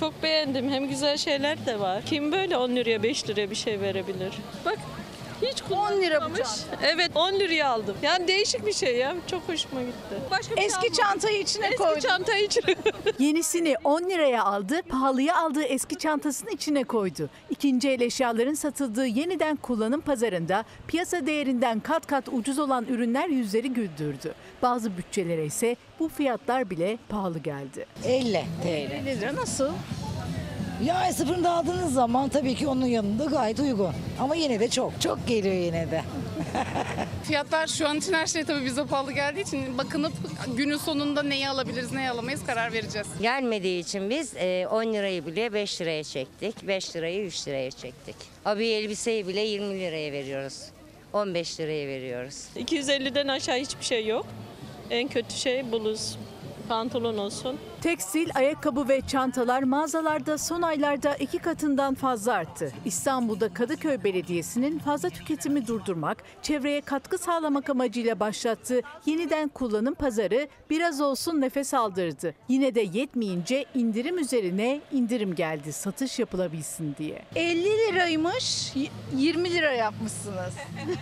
[0.00, 0.70] Çok beğendim.
[0.72, 2.02] Hem güzel şeyler de var.
[2.06, 4.32] Kim böyle 10 liraya 5 liraya bir şey verebilir?
[4.64, 4.78] Bak
[5.42, 6.48] hiç 10 lira bu kullanılmamış.
[6.82, 7.96] Evet 10 liraya aldım.
[8.02, 9.14] Yani değişik bir şey ya.
[9.30, 10.14] Çok hoşuma gitti.
[10.30, 10.94] Başka bir şey Eski almadım.
[11.02, 12.00] çantayı içine Eski koydum.
[12.00, 12.74] çantayı içine
[13.18, 17.30] Yenisini 10 liraya aldı, pahalıya aldığı eski çantasının içine koydu.
[17.50, 23.72] İkinci el eşyaların satıldığı yeniden kullanım pazarında piyasa değerinden kat kat ucuz olan ürünler yüzleri
[23.72, 24.34] güldürdü.
[24.62, 27.86] Bazı bütçelere ise bu fiyatlar bile pahalı geldi.
[28.04, 28.66] 50 TL.
[28.68, 29.70] 50 lira nasıl?
[30.84, 33.92] Ya sıfırında aldığınız zaman tabii ki onun yanında gayet uygun.
[34.20, 35.00] Ama yine de çok.
[35.00, 36.02] Çok geliyor yine de.
[37.24, 40.12] Fiyatlar şu an için her şey tabii bize pahalı geldiği için bakınıp
[40.56, 43.06] günün sonunda neyi alabiliriz, neyi alamayız karar vereceğiz.
[43.22, 46.66] Gelmediği için biz e, 10 lirayı bile 5 liraya çektik.
[46.68, 48.16] 5 lirayı 3 liraya çektik.
[48.44, 50.62] Abi elbiseyi bile 20 liraya veriyoruz.
[51.12, 52.44] 15 liraya veriyoruz.
[52.56, 54.26] 250'den aşağı hiçbir şey yok.
[54.90, 56.16] En kötü şey bluz.
[56.68, 57.58] pantolon olsun.
[57.86, 62.72] Tekstil, ayakkabı ve çantalar mağazalarda son aylarda iki katından fazla arttı.
[62.84, 71.00] İstanbul'da Kadıköy Belediyesi'nin fazla tüketimi durdurmak, çevreye katkı sağlamak amacıyla başlattığı yeniden kullanım pazarı biraz
[71.00, 72.34] olsun nefes aldırdı.
[72.48, 77.22] Yine de yetmeyince indirim üzerine indirim geldi satış yapılabilsin diye.
[77.34, 78.72] 50 liraymış
[79.16, 80.54] 20 lira yapmışsınız.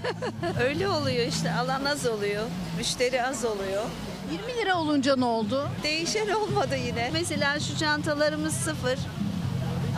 [0.63, 2.45] Öyle oluyor işte alan az oluyor,
[2.79, 3.83] müşteri az oluyor.
[4.33, 5.69] 20 lira olunca ne oldu?
[5.83, 7.11] Değişen olmadı yine.
[7.13, 8.99] Mesela şu çantalarımız sıfır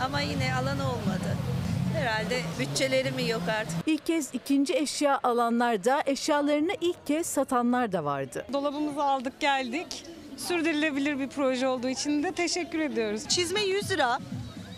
[0.05, 1.37] ama yine alan olmadı.
[1.97, 3.75] Herhalde bütçeleri mi yok artık?
[3.85, 8.45] İlk kez ikinci eşya alanlar da eşyalarını ilk kez satanlar da vardı.
[8.53, 10.05] Dolabımızı aldık geldik.
[10.37, 13.27] Sürdürülebilir bir proje olduğu için de teşekkür ediyoruz.
[13.27, 14.19] Çizme 100 lira,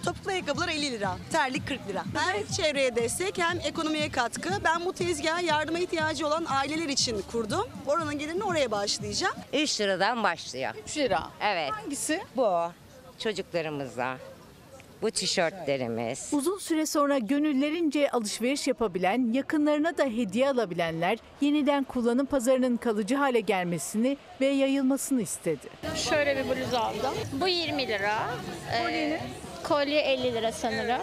[0.06, 2.04] topuklu ayakkabılar 50 lira, terlik 40 lira.
[2.16, 4.50] Hem çevreye destek hem ekonomiye katkı.
[4.64, 7.68] Ben bu tezgahı yardıma ihtiyacı olan aileler için kurdum.
[7.88, 9.36] Oranın gelirini oraya bağışlayacağım.
[9.54, 10.74] 3 liradan başlıyor.
[10.86, 11.24] 3 lira.
[11.42, 11.72] Evet.
[11.72, 12.22] Hangisi?
[12.36, 12.72] Bu
[13.20, 14.18] çocuklarımıza.
[15.02, 16.30] Bu tişörtlerimiz.
[16.32, 23.40] Uzun süre sonra gönüllerince alışveriş yapabilen, yakınlarına da hediye alabilenler yeniden kullanım pazarının kalıcı hale
[23.40, 25.70] gelmesini ve yayılmasını istedi.
[25.96, 27.14] Şöyle bir bluz aldım.
[27.34, 28.20] Bu 20 lira.
[28.74, 29.20] Ee,
[29.64, 31.02] kolye 50 lira sanırım.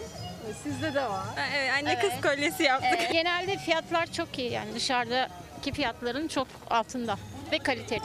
[0.62, 1.24] Sizde de var.
[1.50, 3.12] Evet, anne kız kolyesi yaptık.
[3.12, 7.16] genelde fiyatlar çok iyi yani dışarıdaki fiyatların çok altında
[7.52, 8.02] ve kaliteli.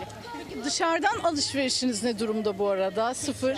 [0.65, 3.13] Dışarıdan alışverişiniz ne durumda bu arada?
[3.13, 3.57] Sıfır.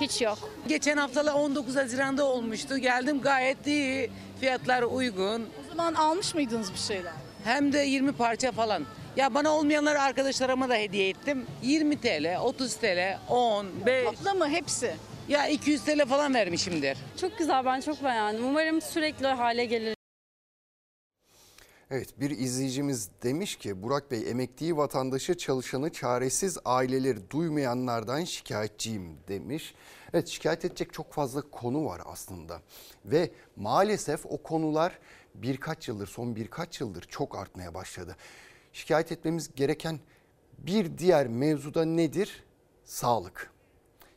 [0.00, 0.38] Hiç yok.
[0.68, 2.78] Geçen haftalar 19 Haziran'da olmuştu.
[2.78, 4.10] Geldim gayet iyi.
[4.40, 5.42] Fiyatlar uygun.
[5.42, 7.12] O zaman almış mıydınız bir şeyler?
[7.44, 8.84] Hem de 20 parça falan.
[9.16, 11.46] Ya bana olmayanları arkadaşlarıma da hediye ettim.
[11.62, 14.04] 20 TL, 30 TL, 10, 5.
[14.04, 14.94] Topla mı hepsi?
[15.28, 16.98] Ya 200 TL falan vermişimdir.
[17.20, 18.46] Çok güzel ben çok beğendim.
[18.46, 19.96] Umarım sürekli hale gelir.
[21.90, 29.74] Evet bir izleyicimiz demiş ki Burak Bey emekli vatandaşı çalışanı çaresiz aileleri duymayanlardan şikayetçiyim demiş.
[30.14, 32.60] Evet şikayet edecek çok fazla konu var aslında
[33.04, 34.98] ve maalesef o konular
[35.34, 38.16] birkaç yıldır son birkaç yıldır çok artmaya başladı.
[38.72, 39.98] Şikayet etmemiz gereken
[40.58, 42.44] bir diğer mevzuda nedir?
[42.84, 43.53] Sağlık.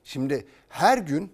[0.08, 1.32] Şimdi her gün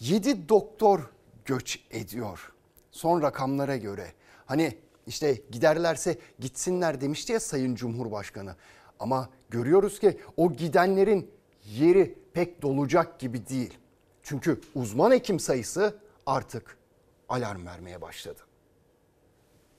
[0.00, 1.00] 7 doktor
[1.44, 2.52] göç ediyor.
[2.90, 4.12] Son rakamlara göre.
[4.46, 8.56] Hani işte giderlerse gitsinler demişti ya Sayın Cumhurbaşkanı.
[9.00, 11.30] Ama görüyoruz ki o gidenlerin
[11.64, 13.78] yeri pek dolacak gibi değil.
[14.22, 16.78] Çünkü uzman hekim sayısı artık
[17.28, 18.40] alarm vermeye başladı.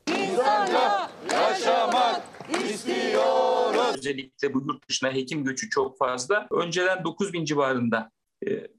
[0.08, 2.21] İnsanca yaşamak
[2.63, 3.95] istiyoruz.
[3.97, 6.47] Özellikle bu yurt dışına hekim göçü çok fazla.
[6.51, 8.14] Önceden 9 bin civarında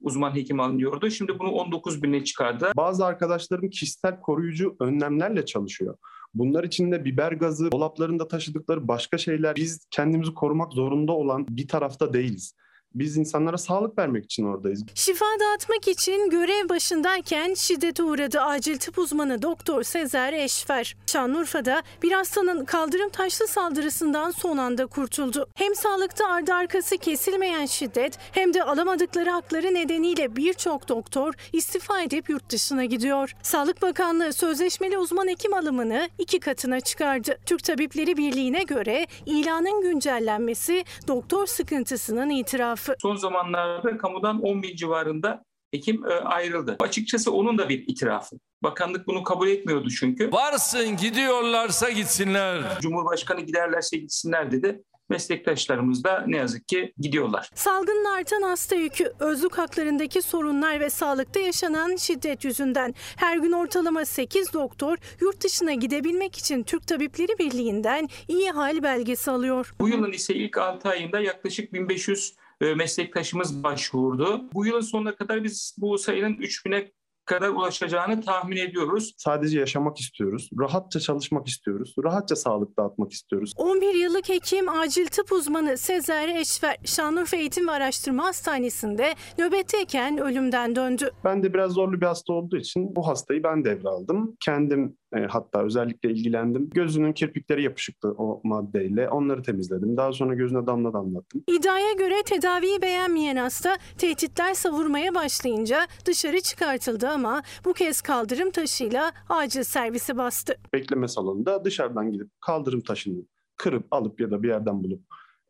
[0.00, 1.10] uzman hekim alınıyordu.
[1.10, 2.72] Şimdi bunu 19 bine çıkardı.
[2.76, 5.96] Bazı arkadaşlarım kişisel koruyucu önlemlerle çalışıyor.
[6.34, 9.56] Bunlar içinde biber gazı, dolaplarında taşıdıkları başka şeyler.
[9.56, 12.54] Biz kendimizi korumak zorunda olan bir tarafta değiliz.
[12.94, 14.84] Biz insanlara sağlık vermek için oradayız.
[14.94, 20.96] Şifa dağıtmak için görev başındayken şiddete uğradı acil tıp uzmanı Doktor Sezer Eşfer.
[21.06, 25.48] Şanlıurfa'da bir hastanın kaldırım taşlı saldırısından son anda kurtuldu.
[25.54, 32.30] Hem sağlıkta ardı arkası kesilmeyen şiddet hem de alamadıkları hakları nedeniyle birçok doktor istifa edip
[32.30, 33.34] yurt dışına gidiyor.
[33.42, 37.38] Sağlık Bakanlığı sözleşmeli uzman hekim alımını iki katına çıkardı.
[37.46, 42.75] Türk Tabipleri Birliği'ne göre ilanın güncellenmesi doktor sıkıntısının itirafı.
[43.02, 46.76] Son zamanlarda kamudan 10 bin civarında hekim e, ayrıldı.
[46.78, 48.36] Açıkçası onun da bir itirafı.
[48.62, 50.32] Bakanlık bunu kabul etmiyordu çünkü.
[50.32, 52.80] Varsın gidiyorlarsa gitsinler.
[52.80, 54.82] Cumhurbaşkanı giderlerse gitsinler dedi.
[55.08, 57.50] Meslektaşlarımız da ne yazık ki gidiyorlar.
[57.54, 64.04] Salgının artan hasta yükü, özlük haklarındaki sorunlar ve sağlıkta yaşanan şiddet yüzünden her gün ortalama
[64.04, 69.74] 8 doktor yurt dışına gidebilmek için Türk Tabipleri Birliği'nden iyi hal belgesi alıyor.
[69.80, 74.44] Bu yılın ise ilk 6 ayında yaklaşık 1500 e, meslektaşımız başvurdu.
[74.54, 76.92] Bu yılın sonuna kadar biz bu sayının 3000'e
[77.24, 79.14] kadar ulaşacağını tahmin ediyoruz.
[79.16, 80.50] Sadece yaşamak istiyoruz.
[80.60, 81.94] Rahatça çalışmak istiyoruz.
[82.04, 83.52] Rahatça sağlık dağıtmak istiyoruz.
[83.56, 90.76] 11 yıllık hekim acil tıp uzmanı Sezer Eşver Şanlıurfa Eğitim ve Araştırma Hastanesi'nde nöbetteyken ölümden
[90.76, 91.10] döndü.
[91.24, 94.36] Ben de biraz zorlu bir hasta olduğu için bu hastayı ben devraldım.
[94.40, 96.70] Kendim e, hatta özellikle ilgilendim.
[96.70, 99.08] Gözünün kirpikleri yapışıktı o maddeyle.
[99.08, 99.96] Onları temizledim.
[99.96, 101.42] Daha sonra gözüne damla damlattım.
[101.48, 109.12] İddiaya göre tedaviyi beğenmeyen hasta tehditler savurmaya başlayınca dışarı çıkartıldı ama bu kez kaldırım taşıyla
[109.28, 110.54] acil servisi bastı.
[110.72, 113.22] Bekleme salonunda dışarıdan gidip kaldırım taşını
[113.56, 115.00] kırıp alıp ya da bir yerden bulup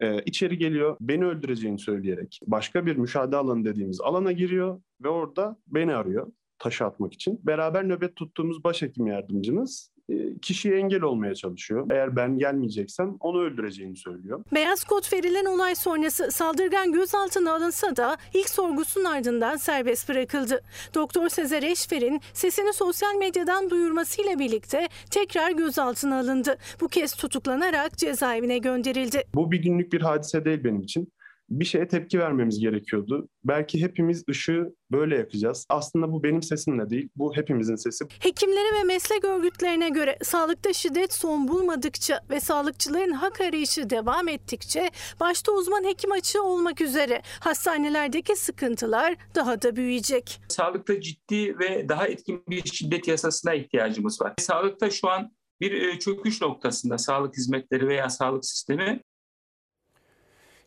[0.01, 0.97] e, içeri geliyor.
[1.01, 6.85] Beni öldüreceğini söyleyerek başka bir müşahede alanı dediğimiz alana giriyor ve orada beni arıyor taşı
[6.85, 7.41] atmak için.
[7.43, 11.87] Beraber nöbet tuttuğumuz başhekim yardımcımız e, kişiye engel olmaya çalışıyor.
[11.91, 14.45] Eğer ben gelmeyeceksem onu öldüreceğini söylüyor.
[14.55, 20.61] Beyaz kod verilen olay sonrası saldırgan gözaltına alınsa da ilk sorgusunun ardından serbest bırakıldı.
[20.95, 26.57] Doktor Sezer Eşfer'in sesini sosyal medyadan duyurmasıyla birlikte tekrar gözaltına alındı.
[26.81, 29.23] Bu kez tutuklanarak cezaevine gönderildi.
[29.35, 31.13] Bu bir günlük bir hadise değil benim için.
[31.51, 33.29] Bir şeye tepki vermemiz gerekiyordu.
[33.45, 35.67] Belki hepimiz ışığı böyle yakacağız.
[35.69, 38.05] Aslında bu benim sesimle değil, bu hepimizin sesi.
[38.21, 44.91] Hekimlere ve meslek örgütlerine göre sağlıkta şiddet son bulmadıkça ve sağlıkçıların hak arayışı devam ettikçe
[45.21, 50.41] başta uzman hekim açığı olmak üzere hastanelerdeki sıkıntılar daha da büyüyecek.
[50.49, 54.35] Sağlıkta ciddi ve daha etkin bir şiddet yasasına ihtiyacımız var.
[54.39, 55.31] Sağlıkta şu an
[55.61, 59.01] bir e, çöküş noktasında sağlık hizmetleri veya sağlık sistemi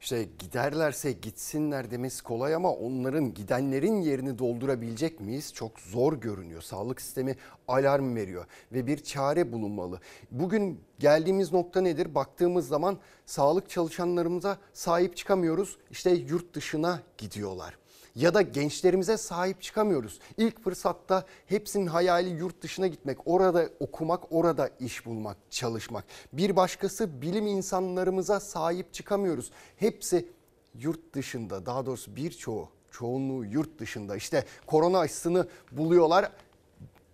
[0.01, 5.53] İşte giderlerse gitsinler demesi kolay ama onların gidenlerin yerini doldurabilecek miyiz?
[5.53, 6.61] Çok zor görünüyor.
[6.61, 7.35] Sağlık sistemi
[7.67, 9.99] alarm veriyor ve bir çare bulunmalı.
[10.31, 12.15] Bugün geldiğimiz nokta nedir?
[12.15, 15.77] Baktığımız zaman sağlık çalışanlarımıza sahip çıkamıyoruz.
[15.91, 17.77] İşte yurt dışına gidiyorlar
[18.19, 20.19] ya da gençlerimize sahip çıkamıyoruz.
[20.37, 26.05] İlk fırsatta hepsinin hayali yurt dışına gitmek, orada okumak, orada iş bulmak, çalışmak.
[26.33, 29.51] Bir başkası bilim insanlarımıza sahip çıkamıyoruz.
[29.77, 30.27] Hepsi
[30.75, 34.15] yurt dışında, daha doğrusu birçoğu, çoğunluğu yurt dışında.
[34.15, 36.31] İşte korona aşısını buluyorlar.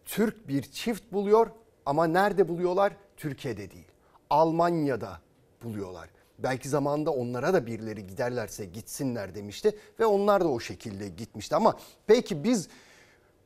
[0.06, 1.48] Türk bir çift buluyor
[1.86, 2.94] ama nerede buluyorlar?
[3.18, 3.88] Türkiye'de değil.
[4.30, 5.20] Almanya'da
[5.64, 6.10] buluyorlar.
[6.40, 11.56] Belki zamanında onlara da birileri giderlerse gitsinler demişti ve onlar da o şekilde gitmişti.
[11.56, 11.78] Ama
[12.08, 12.68] peki biz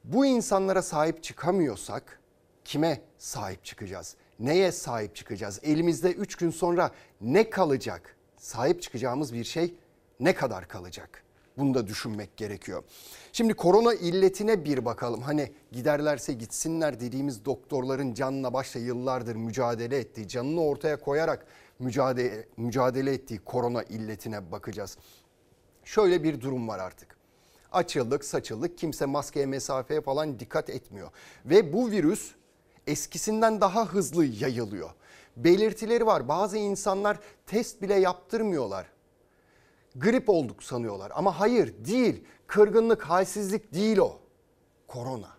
[0.04, 2.20] bu insanlara sahip çıkamıyorsak
[2.66, 4.16] kime sahip çıkacağız?
[4.40, 5.60] Neye sahip çıkacağız?
[5.64, 8.16] Elimizde 3 gün sonra ne kalacak?
[8.38, 9.76] Sahip çıkacağımız bir şey
[10.20, 11.24] ne kadar kalacak?
[11.58, 12.84] Bunu da düşünmek gerekiyor.
[13.34, 15.22] Şimdi korona illetine bir bakalım.
[15.22, 21.46] Hani giderlerse gitsinler dediğimiz doktorların canla başla yıllardır mücadele ettiği, canını ortaya koyarak
[21.80, 24.98] mücadele, mücadele ettiği korona illetine bakacağız.
[25.84, 27.18] Şöyle bir durum var artık.
[27.72, 28.78] Açıldık, saçıldık.
[28.78, 31.10] Kimse maskeye, mesafeye falan dikkat etmiyor.
[31.46, 32.32] Ve bu virüs
[32.88, 34.90] eskisinden daha hızlı yayılıyor.
[35.38, 36.28] Belirtileri var.
[36.28, 38.86] Bazı insanlar test bile yaptırmıyorlar.
[39.96, 42.24] Grip olduk sanıyorlar ama hayır değil.
[42.48, 44.20] Kırgınlık, halsizlik değil o.
[44.88, 45.39] Korona.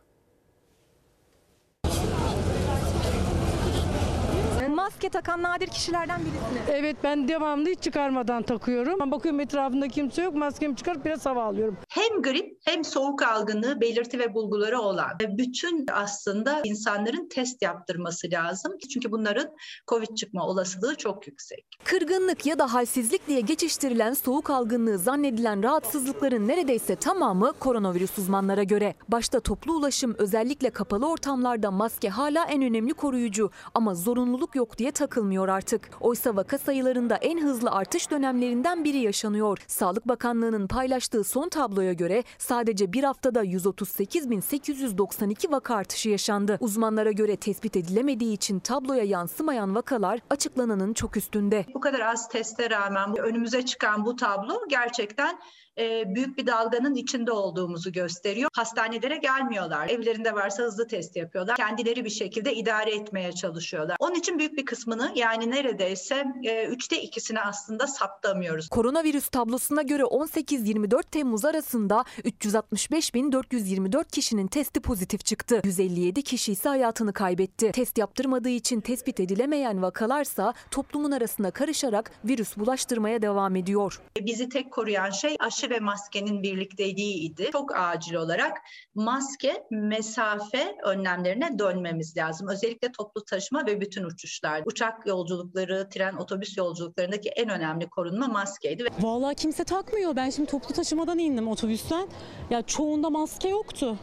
[5.01, 6.63] Maske takan nadir kişilerden birisiniz.
[6.69, 9.01] Evet ben devamlı hiç çıkarmadan takıyorum.
[9.01, 11.77] Ben bakıyorum etrafında kimse yok maskemi çıkarıp biraz hava alıyorum.
[11.89, 18.73] Hem grip hem soğuk algınlığı belirti ve bulguları olan bütün aslında insanların test yaptırması lazım.
[18.93, 19.49] Çünkü bunların
[19.89, 21.67] COVID çıkma olasılığı çok yüksek.
[21.85, 28.95] Kırgınlık ya da halsizlik diye geçiştirilen soğuk algınlığı zannedilen rahatsızlıkların neredeyse tamamı koronavirüs uzmanlara göre.
[29.09, 34.90] Başta toplu ulaşım özellikle kapalı ortamlarda maske hala en önemli koruyucu ama zorunluluk yok diye
[34.91, 35.91] takılmıyor artık.
[36.01, 39.59] Oysa vaka sayılarında en hızlı artış dönemlerinden biri yaşanıyor.
[39.67, 46.57] Sağlık Bakanlığı'nın paylaştığı son tabloya göre sadece bir haftada 138.892 vaka artışı yaşandı.
[46.61, 51.67] Uzmanlara göre tespit edilemediği için tabloya yansımayan vakalar açıklananın çok üstünde.
[51.75, 55.39] Bu kadar az teste rağmen önümüze çıkan bu tablo gerçekten
[55.81, 58.51] e, büyük bir dalganın içinde olduğumuzu gösteriyor.
[58.57, 59.89] Hastanelere gelmiyorlar.
[59.89, 61.57] Evlerinde varsa hızlı test yapıyorlar.
[61.57, 63.97] Kendileri bir şekilde idare etmeye çalışıyorlar.
[63.99, 68.69] Onun için büyük bir kısmını yani neredeyse e, üçte ikisini aslında saptamıyoruz.
[68.69, 75.61] Koronavirüs tablosuna göre 18-24 Temmuz arasında 365.424 kişinin testi pozitif çıktı.
[75.65, 77.73] 157 kişi ise hayatını kaybetti.
[77.73, 84.01] Test yaptırmadığı için tespit edilemeyen vakalarsa toplumun arasına karışarak virüs bulaştırmaya devam ediyor.
[84.21, 87.51] Bizi tek koruyan şey aşı ve maskenin birlikteliğiydi.
[87.53, 88.59] Çok acil olarak
[88.95, 92.49] maske, mesafe önlemlerine dönmemiz lazım.
[92.49, 94.63] Özellikle toplu taşıma ve bütün uçuşlar.
[94.67, 98.85] Uçak yolculukları, tren, otobüs yolculuklarındaki en önemli korunma maskeydi.
[99.01, 100.17] Vallahi kimse takmıyor.
[100.17, 102.09] Ben şimdi toplu taşımadan indim otobüsten.
[102.51, 103.97] Ya çoğunda maske yoktu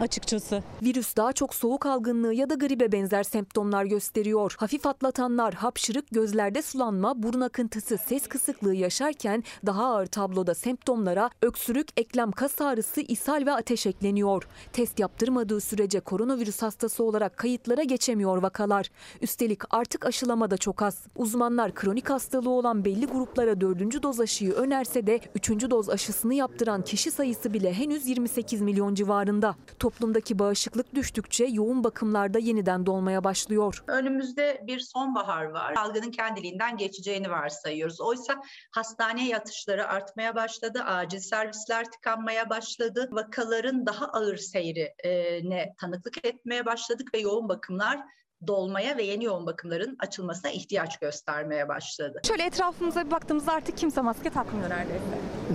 [0.00, 0.62] açıkçası.
[0.82, 4.54] Virüs daha çok soğuk algınlığı ya da gribe benzer semptomlar gösteriyor.
[4.58, 10.54] Hafif atlatanlar hapşırık, gözlerde sulanma, burun akıntısı, ses kısıklığı yaşarken daha ağır tabloda
[10.94, 14.48] semptomlara öksürük, eklem kas ağrısı, ishal ve ateş ekleniyor.
[14.72, 18.90] Test yaptırmadığı sürece koronavirüs hastası olarak kayıtlara geçemiyor vakalar.
[19.20, 21.06] Üstelik artık aşılama da çok az.
[21.16, 26.82] Uzmanlar kronik hastalığı olan belli gruplara dördüncü doz aşıyı önerse de üçüncü doz aşısını yaptıran
[26.82, 29.56] kişi sayısı bile henüz 28 milyon civarında.
[29.78, 33.84] Toplumdaki bağışıklık düştükçe yoğun bakımlarda yeniden dolmaya başlıyor.
[33.86, 35.74] Önümüzde bir sonbahar var.
[35.74, 38.00] Salgının kendiliğinden geçeceğini varsayıyoruz.
[38.00, 40.83] Oysa hastane yatışları artmaya başladı.
[40.84, 43.08] Acil servisler tıkanmaya başladı.
[43.12, 48.00] Vakaların daha ağır seyrine tanıklık etmeye başladık ve yoğun bakımlar
[48.46, 52.20] dolmaya ve yeni yoğun bakımların açılmasına ihtiyaç göstermeye başladı.
[52.26, 55.04] Şöyle etrafımıza bir baktığımızda artık kimse maske takmıyor neredeyse.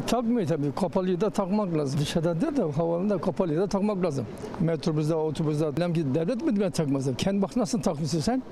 [0.04, 0.76] E, takmıyor tabii.
[0.76, 2.00] Kapalıyı da takmak lazım.
[2.00, 4.28] Dışarıda değil de havalında kapalıyı da takmak lazım.
[4.60, 5.78] Metrobüste, otobüste.
[6.16, 7.14] Devlet mi ben takmasın?
[7.14, 8.44] Kendi bak nasıl takmışsın sen?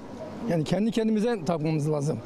[0.50, 2.20] Yani kendi kendimize takmamız lazım.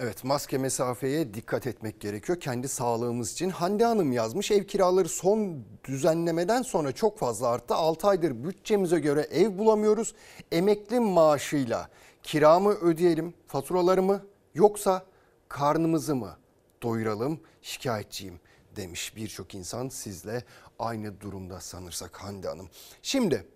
[0.00, 3.50] Evet maske mesafeye dikkat etmek gerekiyor kendi sağlığımız için.
[3.50, 7.74] Hande Hanım yazmış ev kiraları son düzenlemeden sonra çok fazla arttı.
[7.74, 10.14] 6 aydır bütçemize göre ev bulamıyoruz.
[10.52, 11.88] Emekli maaşıyla
[12.22, 14.24] kiramı ödeyelim faturalarımı
[14.54, 15.04] yoksa
[15.48, 16.36] karnımızı mı
[16.82, 18.40] doyuralım şikayetçiyim
[18.76, 20.44] demiş birçok insan sizle
[20.78, 22.68] aynı durumda sanırsak Hande Hanım.
[23.02, 23.46] Şimdi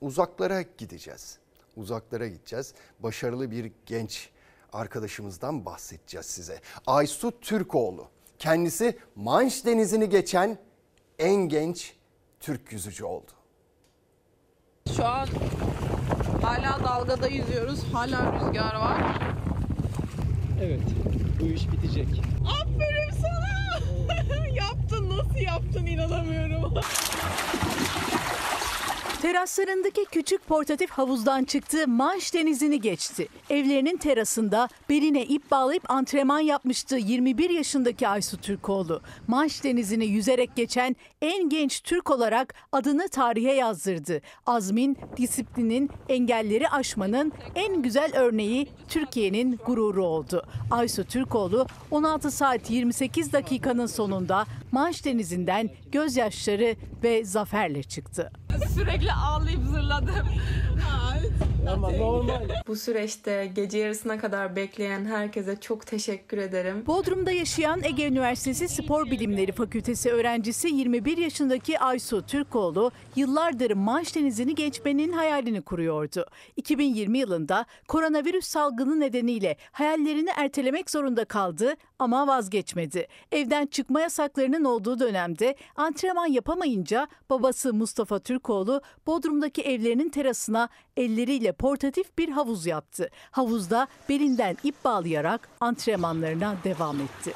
[0.00, 1.38] uzaklara gideceğiz.
[1.76, 2.74] Uzaklara gideceğiz.
[3.00, 4.31] Başarılı bir genç
[4.72, 6.60] arkadaşımızdan bahsedeceğiz size.
[6.86, 8.06] Aysu Türkoğlu.
[8.38, 10.58] Kendisi Manş Denizi'ni geçen
[11.18, 11.94] en genç
[12.40, 13.30] Türk yüzücü oldu.
[14.96, 15.28] Şu an
[16.42, 17.84] hala dalgada yüzüyoruz.
[17.92, 19.18] Hala rüzgar var.
[20.62, 20.80] Evet
[21.40, 22.22] bu iş bitecek.
[22.46, 23.42] Aferin sana.
[24.54, 26.74] yaptın nasıl yaptın inanamıyorum.
[29.22, 33.28] Teraslarındaki küçük portatif havuzdan çıktı, Manş Denizi'ni geçti.
[33.50, 39.00] Evlerinin terasında beline ip bağlayıp antrenman yapmıştı 21 yaşındaki Aysu Türkoğlu.
[39.26, 44.20] Manş Denizi'ni yüzerek geçen en genç Türk olarak adını tarihe yazdırdı.
[44.46, 50.42] Azmin, disiplinin, engelleri aşmanın en güzel örneği Türkiye'nin gururu oldu.
[50.70, 58.32] Aysu Türkoğlu 16 saat 28 dakikanın sonunda Manş Denizi'nden gözyaşları ve zaferle çıktı.
[58.74, 60.26] Sürekli ağlayıp zırladım.
[61.70, 62.48] Ama normal.
[62.66, 66.86] Bu süreçte gece yarısına kadar bekleyen herkese çok teşekkür ederim.
[66.86, 74.54] Bodrum'da yaşayan Ege Üniversitesi Spor Bilimleri Fakültesi öğrencisi 21 yaşındaki Aysu Türkoğlu yıllardır Manş Denizi'ni
[74.54, 76.26] geçmenin hayalini kuruyordu.
[76.56, 83.06] 2020 yılında koronavirüs salgını nedeniyle hayallerini ertelemek zorunda kaldı ama vazgeçmedi.
[83.32, 92.18] Evden çıkma yasaklarının olduğu dönemde antrenman yapamayınca babası Mustafa Türkoğlu Bodrum'daki evlerinin terasına elleriyle portatif
[92.18, 93.10] bir havuz yaptı.
[93.30, 97.32] Havuzda belinden ip bağlayarak antrenmanlarına devam etti.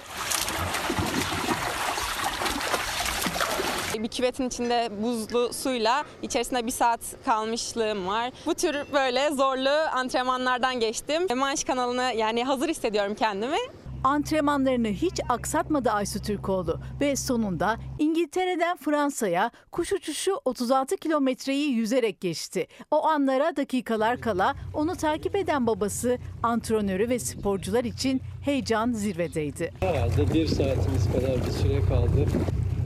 [3.99, 8.33] Bir küvetin içinde buzlu suyla içerisinde bir saat kalmışlığım var.
[8.47, 11.27] Bu tür böyle zorlu antrenmanlardan geçtim.
[11.37, 13.59] Manş kanalını yani hazır hissediyorum kendimi.
[14.07, 22.67] Antrenmanlarını hiç aksatmadı Aysu Türkoğlu ve sonunda İngiltere'den Fransa'ya kuş uçuşu 36 kilometreyi yüzerek geçti.
[22.91, 29.73] O anlara dakikalar kala onu takip eden babası, antrenörü ve sporcular için heyecan zirvedeydi.
[29.81, 32.27] Herhalde bir saatimiz kadar bir süre kaldı.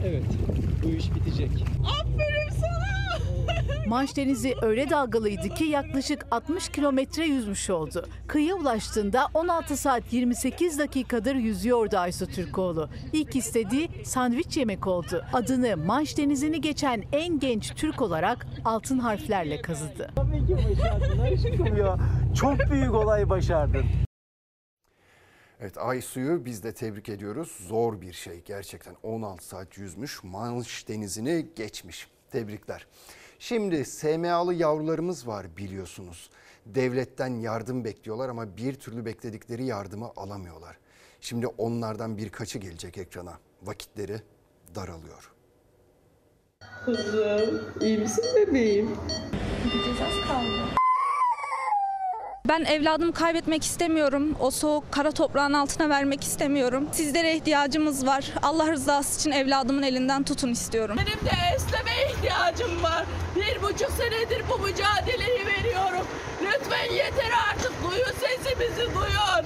[0.05, 0.23] Evet
[0.83, 1.49] bu iş bitecek.
[2.01, 2.40] Aferin.
[3.91, 8.09] Manş Denizi öyle dalgalıydı ki yaklaşık 60 kilometre yüzmüş oldu.
[8.27, 12.89] Kıyıya ulaştığında 16 saat 28 dakikadır yüzüyordu Aysu Türkoğlu.
[13.13, 15.25] İlk istediği sandviç yemek oldu.
[15.33, 20.11] Adını Manş Denizi'ni geçen en genç Türk olarak altın harflerle kazıdı.
[20.15, 21.97] Tabii ki başardın aşkım ya.
[22.35, 23.85] Çok büyük olay başardın.
[25.59, 27.57] Evet Aysu'yu biz de tebrik ediyoruz.
[27.67, 32.07] Zor bir şey gerçekten 16 saat yüzmüş Manş denizini geçmiş.
[32.31, 32.87] Tebrikler.
[33.41, 36.29] Şimdi SMA'lı yavrularımız var biliyorsunuz.
[36.65, 40.77] Devletten yardım bekliyorlar ama bir türlü bekledikleri yardımı alamıyorlar.
[41.21, 43.33] Şimdi onlardan birkaçı gelecek ekrana.
[43.63, 44.21] Vakitleri
[44.75, 45.31] daralıyor.
[46.85, 48.97] Kızım iyi misin bebeğim?
[49.63, 50.81] Gideceğiz az kaldı.
[52.47, 54.35] Ben evladımı kaybetmek istemiyorum.
[54.39, 56.87] O soğuk kara toprağın altına vermek istemiyorum.
[56.91, 58.33] Sizlere ihtiyacımız var.
[58.41, 60.97] Allah rızası için evladımın elinden tutun istiyorum.
[60.97, 63.00] Benim de esneme ihtiyacım var.
[63.41, 66.07] Bir buçuk senedir bu mücadeleyi veriyorum.
[66.43, 69.45] Lütfen yeter artık duyun sesimizi duyun.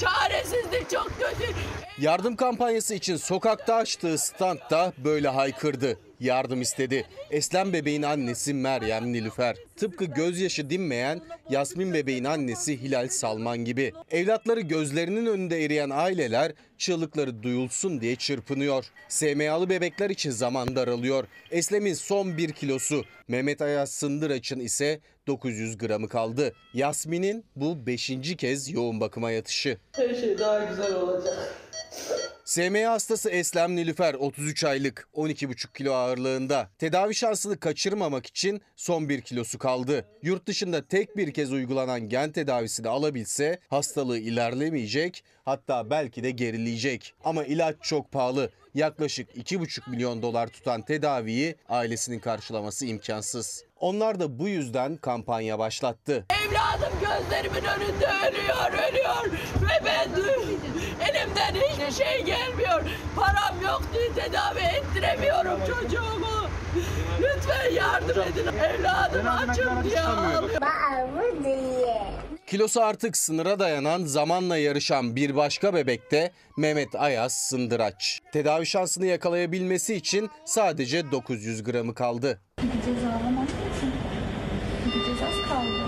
[0.00, 1.52] Çaresizlik çok kötü.
[1.98, 5.98] Yardım kampanyası için sokakta açtığı standta böyle haykırdı.
[6.20, 7.06] Yardım istedi.
[7.30, 9.56] Eslem bebeğin annesi Meryem Nilüfer.
[9.76, 11.20] Tıpkı gözyaşı dinmeyen
[11.50, 13.92] Yasmin bebeğin annesi Hilal Salman gibi.
[14.10, 18.84] Evlatları gözlerinin önünde eriyen aileler çığlıkları duyulsun diye çırpınıyor.
[19.08, 21.24] SMA'lı bebekler için zaman daralıyor.
[21.50, 26.52] Eslem'in son bir kilosu, Mehmet Ayaz Sındıraç'ın ise 900 gramı kaldı.
[26.74, 29.78] Yasmin'in bu beşinci kez yoğun bakıma yatışı.
[29.92, 31.56] Her şey daha güzel olacak.
[32.44, 36.70] SMA hastası Eslem Nilüfer 33 aylık 12,5 kilo ağırlığında.
[36.78, 40.04] Tedavi şansını kaçırmamak için son 1 kilosu kaldı.
[40.22, 47.14] Yurt dışında tek bir kez uygulanan gen tedavisini alabilse hastalığı ilerlemeyecek hatta belki de gerileyecek.
[47.24, 48.50] Ama ilaç çok pahalı.
[48.74, 53.64] Yaklaşık 2,5 milyon dolar tutan tedaviyi ailesinin karşılaması imkansız.
[53.80, 56.26] Onlar da bu yüzden kampanya başlattı.
[56.30, 59.38] Evladım gözlerimin önünde ölüyor, ölüyor.
[59.62, 60.08] Ve ben
[61.08, 62.82] elimden hiçbir şey gelmiyor.
[63.16, 66.48] Param yok diye tedavi ettiremiyorum çocuğumu.
[67.20, 68.46] Lütfen yardım edin.
[68.46, 70.60] Evladım açım diye ağlıyor.
[72.46, 78.20] Kilosu artık sınıra dayanan zamanla yarışan bir başka bebekte Mehmet Ayaz Sındıraç.
[78.32, 82.40] Tedavi şansını yakalayabilmesi için sadece 900 gramı kaldı.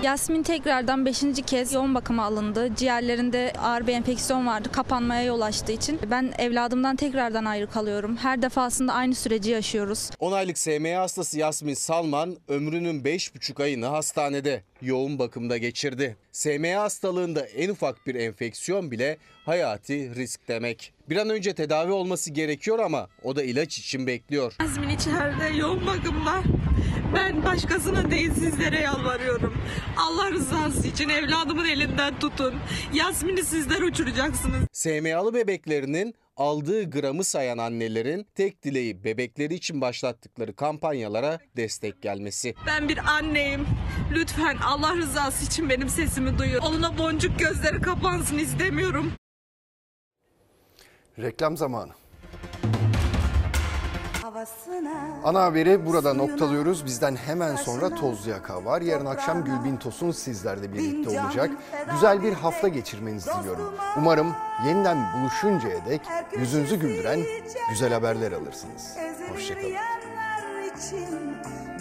[0.03, 1.23] Yasmin tekrardan 5.
[1.47, 2.75] kez yoğun bakıma alındı.
[2.75, 4.69] Ciğerlerinde ağır bir enfeksiyon vardı.
[4.71, 5.99] Kapanmaya yol açtığı için.
[6.11, 8.17] Ben evladımdan tekrardan ayrı kalıyorum.
[8.17, 10.09] Her defasında aynı süreci yaşıyoruz.
[10.19, 16.15] 10 aylık SMA hastası Yasmin Salman ömrünün 5,5 ayını hastanede yoğun bakımda geçirdi.
[16.31, 20.93] SMA hastalığında en ufak bir enfeksiyon bile hayati risk demek.
[21.09, 24.53] Bir an önce tedavi olması gerekiyor ama o da ilaç için bekliyor.
[24.61, 26.43] Yasmin içeride yoğun bakımda.
[27.15, 29.57] Ben başkasına değil sizlere yalvarıyorum.
[29.97, 32.53] Allah rızası için evladımın elinden tutun.
[32.93, 34.67] Yasmin'i sizler uçuracaksınız.
[34.73, 42.55] SMA'lı bebeklerinin aldığı gramı sayan annelerin tek dileği bebekleri için başlattıkları kampanyalara destek gelmesi.
[42.67, 43.67] Ben bir anneyim.
[44.13, 46.59] Lütfen Allah rızası için benim sesimi duyun.
[46.59, 49.11] Onunla boncuk gözleri kapansın istemiyorum.
[51.19, 51.98] Reklam zamanı.
[55.23, 56.85] Ana haberi burada noktalıyoruz.
[56.85, 58.81] Bizden hemen sonra Tozlu Yaka var.
[58.81, 61.51] Yarın akşam Gülbin Tosun sizlerle birlikte olacak.
[61.91, 63.73] Güzel bir hafta geçirmenizi diliyorum.
[63.97, 64.35] Umarım
[64.65, 66.01] yeniden buluşuncaya dek
[66.37, 67.19] yüzünüzü güldüren
[67.69, 68.95] güzel haberler alırsınız.
[69.33, 69.75] Hoşçakalın.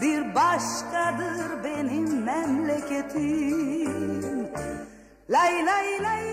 [0.03, 3.89] bir başkadır benim memleketim.
[5.31, 6.29] Lay lay lay